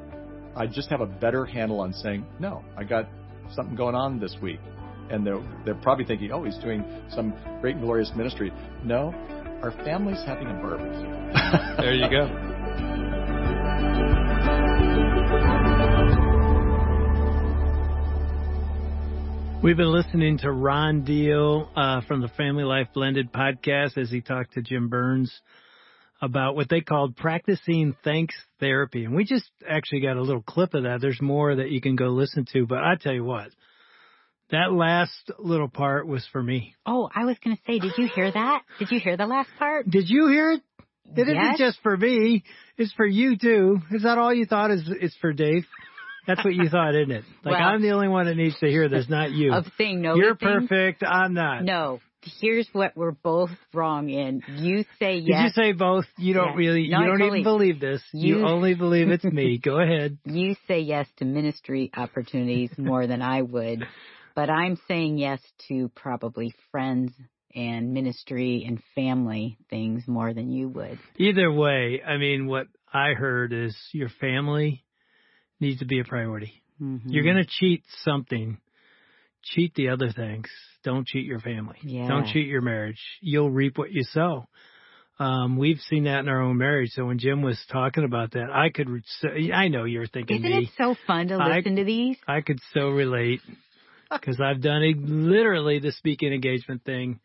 I 0.57 0.66
just 0.66 0.88
have 0.90 1.01
a 1.01 1.07
better 1.07 1.44
handle 1.44 1.81
on 1.81 1.92
saying, 1.92 2.25
no, 2.38 2.62
I 2.77 2.85
got 2.85 3.09
something 3.55 3.75
going 3.75 3.94
on 3.94 4.18
this 4.20 4.37
week. 4.40 4.61
And 5.11 5.27
they're, 5.27 5.42
they're 5.64 5.75
probably 5.75 6.05
thinking, 6.05 6.33
oh, 6.33 6.44
he's 6.44 6.57
doing 6.59 6.85
some 7.11 7.35
great 7.61 7.75
and 7.77 7.85
glorious 7.85 8.11
ministry. 8.16 8.53
No, 8.85 9.12
our 9.62 9.73
family's 9.85 10.23
having 10.25 10.49
a 10.49 10.55
barbecue. 10.55 11.11
There 11.79 11.95
you 11.95 12.09
go. 12.11 12.55
We've 19.64 19.79
been 19.79 19.93
listening 19.93 20.38
to 20.38 20.53
Ron 20.53 21.05
Deal 21.05 21.71
uh, 21.75 22.03
from 22.03 22.21
the 22.21 22.29
Family 22.29 22.64
Life 22.64 22.88
Blended 22.93 23.33
podcast 23.33 23.97
as 23.97 24.11
he 24.11 24.21
talked 24.21 24.53
to 24.55 24.62
Jim 24.62 24.90
Burns 24.90 25.40
about 26.21 26.55
what 26.55 26.69
they 26.69 26.83
called 26.83 27.17
practicing 27.17 27.97
thanks 28.05 28.35
therapy. 28.61 29.07
And 29.07 29.14
we 29.14 29.25
just 29.25 29.51
actually 29.67 30.01
got 30.01 30.19
a 30.19 30.23
little 30.23 30.43
clip 30.43 30.75
of 30.75 30.83
that. 30.83 31.01
There's 31.01 31.21
more 31.23 31.57
that 31.57 31.71
you 31.71 31.81
can 31.81 31.97
go 31.97 32.09
listen 32.09 32.45
to, 32.53 32.67
but 32.67 32.79
I 32.79 32.97
tell 33.01 33.14
you 33.14 33.25
what, 33.25 33.49
that 34.50 34.72
last 34.72 35.30
little 35.38 35.68
part 35.68 36.07
was 36.07 36.26
for 36.33 36.42
me. 36.42 36.74
Oh, 36.87 37.09
I 37.14 37.24
was 37.24 37.37
going 37.42 37.57
to 37.57 37.62
say, 37.66 37.78
did 37.78 37.92
you 37.98 38.09
hear 38.14 38.30
that? 38.30 38.62
Did 38.78 38.90
you 38.90 39.00
hear 39.00 39.16
the 39.16 39.26
last 39.26 39.50
part? 39.59 39.88
Did 39.90 40.09
you 40.09 40.28
hear 40.28 40.52
it? 40.52 40.62
It 41.16 41.28
Yes. 41.28 41.37
not 41.37 41.59
just 41.59 41.78
for 41.83 41.96
me. 41.96 42.44
It's 42.78 42.92
for 42.94 43.07
you 43.07 43.37
too. 43.37 43.78
Is 43.90 44.02
that 44.04 44.16
all 44.18 44.33
you 44.33 44.46
thought 44.46 44.70
is 44.70 44.83
it's 45.00 45.16
for 45.20 45.33
Dave? 45.33 45.66
That's 46.26 46.42
what 46.42 46.54
you 46.54 46.68
thought, 46.70 46.94
isn't 46.94 47.11
it? 47.11 47.24
Like 47.44 47.59
Well- 47.59 47.68
I'm 47.68 47.83
the 47.83 47.90
only 47.90 48.09
one 48.09 48.26
that 48.26 48.37
needs 48.37 48.59
to 48.61 48.66
hear 48.66 48.88
this, 48.88 49.09
not 49.09 49.30
you. 49.30 49.52
Of 49.52 49.66
saying 49.76 50.00
no. 50.00 50.14
You're 50.16 50.35
perfect. 50.35 51.02
I'm 51.07 51.35
not. 51.35 51.62
No. 51.64 52.00
Here's 52.40 52.66
what 52.72 52.96
we're 52.96 53.11
both 53.11 53.50
wrong 53.74 54.09
in. 54.09 54.42
You 54.57 54.85
say 54.98 55.16
yes. 55.18 55.26
Did 55.54 55.62
you 55.62 55.62
say 55.64 55.72
both? 55.72 56.07
You 56.16 56.33
don't 56.33 56.52
Yeah. 56.52 56.57
really. 56.57 56.88
No, 56.88 56.98
you 57.00 57.04
I 57.04 57.07
don't 57.09 57.18
totally- 57.18 57.40
even 57.40 57.52
believe 57.52 57.80
this. 57.80 58.02
You, 58.14 58.38
You- 58.38 58.46
only 58.46 58.72
believe 58.74 59.11
it's 59.11 59.24
me. 59.24 59.59
Go 59.62 59.78
ahead. 59.78 60.16
you 60.24 60.57
say 60.66 60.80
yes 60.80 61.07
to 61.18 61.26
ministry 61.26 61.90
opportunities 61.94 62.70
more 62.78 63.07
than 63.07 63.20
I 63.20 63.42
would, 63.42 63.87
but 64.35 64.51
I'm 64.51 64.79
saying 64.88 65.18
yes 65.18 65.40
to 65.68 65.90
probably 65.94 66.55
friends 66.70 67.12
and 67.55 67.92
ministry 67.94 68.64
and 68.66 68.83
family 68.94 69.57
things 69.70 70.03
more 70.09 70.35
than 70.35 70.51
you 70.51 70.68
would. 70.70 70.99
Either 71.16 71.53
way, 71.53 72.03
I 72.05 72.16
mean, 72.16 72.47
what 72.47 72.66
I 72.92 73.12
heard 73.14 73.53
is 73.53 73.77
your 73.92 74.09
family 74.20 74.85
needs 75.61 75.79
to 75.79 75.85
be 75.87 76.01
a 76.01 76.05
priority. 76.05 76.62
Mhm. 76.83 77.03
You're 77.07 77.23
going 77.25 77.37
to 77.37 77.47
cheat 77.49 77.85
something. 78.03 78.59
Cheat 79.42 79.75
the 79.75 79.90
other 79.90 80.11
things. 80.11 80.49
Don't 80.83 81.07
cheat 81.07 81.27
your 81.27 81.38
family. 81.38 81.77
Yeah. 81.83 82.09
Don't 82.09 82.27
cheat 82.27 82.47
your 82.49 82.62
marriage. 82.62 83.01
You'll 83.20 83.51
reap 83.51 83.79
what 83.79 83.92
you 83.92 84.03
sow. 84.05 84.49
Um, 85.18 85.57
we've 85.59 85.79
seen 85.81 86.05
that 86.05 86.20
in 86.20 86.29
our 86.29 86.40
own 86.42 86.57
marriage. 86.59 86.90
So 86.90 87.05
when 87.07 87.18
Jim 87.20 87.40
was 87.42 87.62
talking 87.70 88.03
about 88.05 88.33
that, 88.33 88.51
I 88.51 88.70
could, 88.70 88.88
re- 88.90 89.53
I 89.53 89.68
know 89.68 89.85
you're 89.85 90.09
thinking 90.09 90.38
Isn't 90.44 90.51
me. 90.59 90.64
it 90.64 90.70
so 90.77 90.97
fun 91.07 91.29
to 91.29 91.35
I- 91.37 91.59
listen 91.59 91.77
to 91.77 91.85
these? 91.85 92.16
I 92.27 92.40
could 92.40 92.59
so 92.73 92.88
relate 92.90 93.40
because 94.20 94.40
I've 94.40 94.61
done 94.61 94.83
a, 94.83 94.94
literally 94.96 95.79
the 95.79 95.92
speaking 95.92 96.33
engagement 96.33 96.85
thing. 96.85 97.20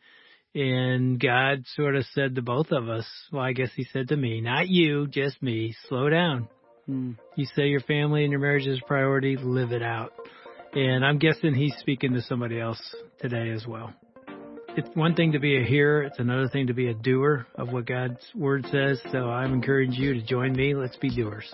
And 0.55 1.19
God 1.19 1.63
sort 1.75 1.95
of 1.95 2.05
said 2.13 2.35
to 2.35 2.41
both 2.41 2.71
of 2.71 2.89
us, 2.89 3.05
well, 3.31 3.43
I 3.43 3.53
guess 3.53 3.69
he 3.75 3.85
said 3.93 4.07
to 4.09 4.17
me, 4.17 4.41
not 4.41 4.67
you, 4.67 5.07
just 5.07 5.41
me, 5.43 5.75
slow 5.87 6.09
down. 6.09 6.47
Mm. 6.89 7.17
You 7.35 7.45
say 7.55 7.67
your 7.67 7.81
family 7.81 8.23
and 8.23 8.31
your 8.31 8.41
marriage 8.41 8.65
is 8.65 8.79
a 8.83 8.87
priority, 8.87 9.37
live 9.37 9.71
it 9.71 9.83
out. 9.83 10.11
And 10.73 11.05
I'm 11.05 11.19
guessing 11.19 11.53
he's 11.53 11.75
speaking 11.79 12.13
to 12.13 12.21
somebody 12.23 12.59
else 12.59 12.81
today 13.19 13.51
as 13.51 13.67
well. 13.67 13.93
It's 14.75 14.89
one 14.95 15.15
thing 15.15 15.33
to 15.33 15.39
be 15.39 15.61
a 15.61 15.65
hearer, 15.65 16.03
it's 16.03 16.19
another 16.19 16.47
thing 16.47 16.67
to 16.67 16.73
be 16.73 16.87
a 16.87 16.93
doer 16.93 17.45
of 17.55 17.71
what 17.71 17.85
God's 17.85 18.23
word 18.35 18.65
says. 18.71 18.99
So 19.11 19.29
I'm 19.29 19.53
encouraging 19.53 19.93
you 19.93 20.13
to 20.15 20.21
join 20.21 20.53
me. 20.53 20.73
Let's 20.73 20.97
be 20.97 21.09
doers. 21.09 21.53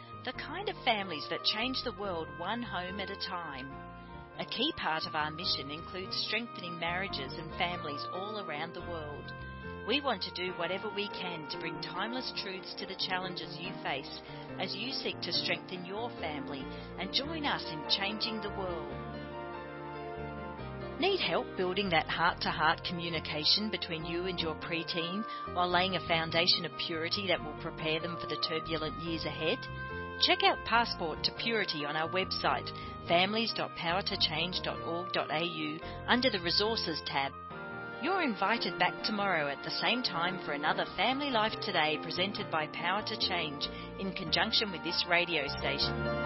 the 0.25 0.33
kind 0.33 0.69
of 0.69 0.75
families 0.85 1.25
that 1.31 1.43
change 1.43 1.81
the 1.83 1.99
world 1.99 2.27
one 2.37 2.61
home 2.61 2.99
at 2.99 3.09
a 3.09 3.27
time. 3.27 3.67
A 4.39 4.45
key 4.45 4.71
part 4.77 5.03
of 5.07 5.15
our 5.15 5.31
mission 5.31 5.71
includes 5.71 6.15
strengthening 6.27 6.79
marriages 6.79 7.33
and 7.37 7.51
families 7.57 8.05
all 8.13 8.39
around 8.39 8.73
the 8.73 8.81
world. 8.81 9.33
We 9.87 9.99
want 9.99 10.21
to 10.23 10.33
do 10.35 10.51
whatever 10.53 10.91
we 10.95 11.09
can 11.09 11.49
to 11.49 11.59
bring 11.59 11.81
timeless 11.81 12.31
truths 12.43 12.75
to 12.77 12.85
the 12.85 13.01
challenges 13.09 13.57
you 13.59 13.71
face 13.81 14.21
as 14.59 14.75
you 14.75 14.91
seek 14.91 15.19
to 15.21 15.33
strengthen 15.33 15.85
your 15.85 16.11
family 16.21 16.63
and 16.99 17.11
join 17.11 17.45
us 17.45 17.65
in 17.71 17.81
changing 17.89 18.41
the 18.41 18.49
world. 18.49 18.93
Need 20.99 21.19
help 21.19 21.47
building 21.57 21.89
that 21.89 22.07
heart 22.07 22.39
to 22.41 22.49
heart 22.49 22.81
communication 22.87 23.71
between 23.71 24.05
you 24.05 24.27
and 24.27 24.39
your 24.39 24.53
preteen 24.53 25.25
while 25.53 25.67
laying 25.67 25.95
a 25.95 26.07
foundation 26.07 26.63
of 26.63 26.71
purity 26.85 27.25
that 27.27 27.43
will 27.43 27.59
prepare 27.59 27.99
them 27.99 28.17
for 28.21 28.27
the 28.27 28.39
turbulent 28.47 28.95
years 29.01 29.25
ahead? 29.25 29.57
Check 30.21 30.43
out 30.43 30.63
Passport 30.65 31.23
to 31.23 31.31
Purity 31.31 31.83
on 31.83 31.95
our 31.95 32.07
website, 32.09 32.69
families.powertochange.org.au, 33.07 35.79
under 36.07 36.29
the 36.29 36.39
Resources 36.41 37.01
tab. 37.07 37.31
You're 38.03 38.21
invited 38.21 38.77
back 38.77 38.93
tomorrow 39.03 39.47
at 39.47 39.63
the 39.63 39.71
same 39.71 40.03
time 40.03 40.37
for 40.45 40.51
another 40.51 40.85
Family 40.95 41.31
Life 41.31 41.59
Today 41.61 41.97
presented 42.03 42.51
by 42.51 42.67
Power 42.67 43.01
to 43.07 43.17
Change 43.17 43.67
in 43.99 44.13
conjunction 44.13 44.71
with 44.71 44.83
this 44.83 45.03
radio 45.09 45.47
station. 45.47 46.20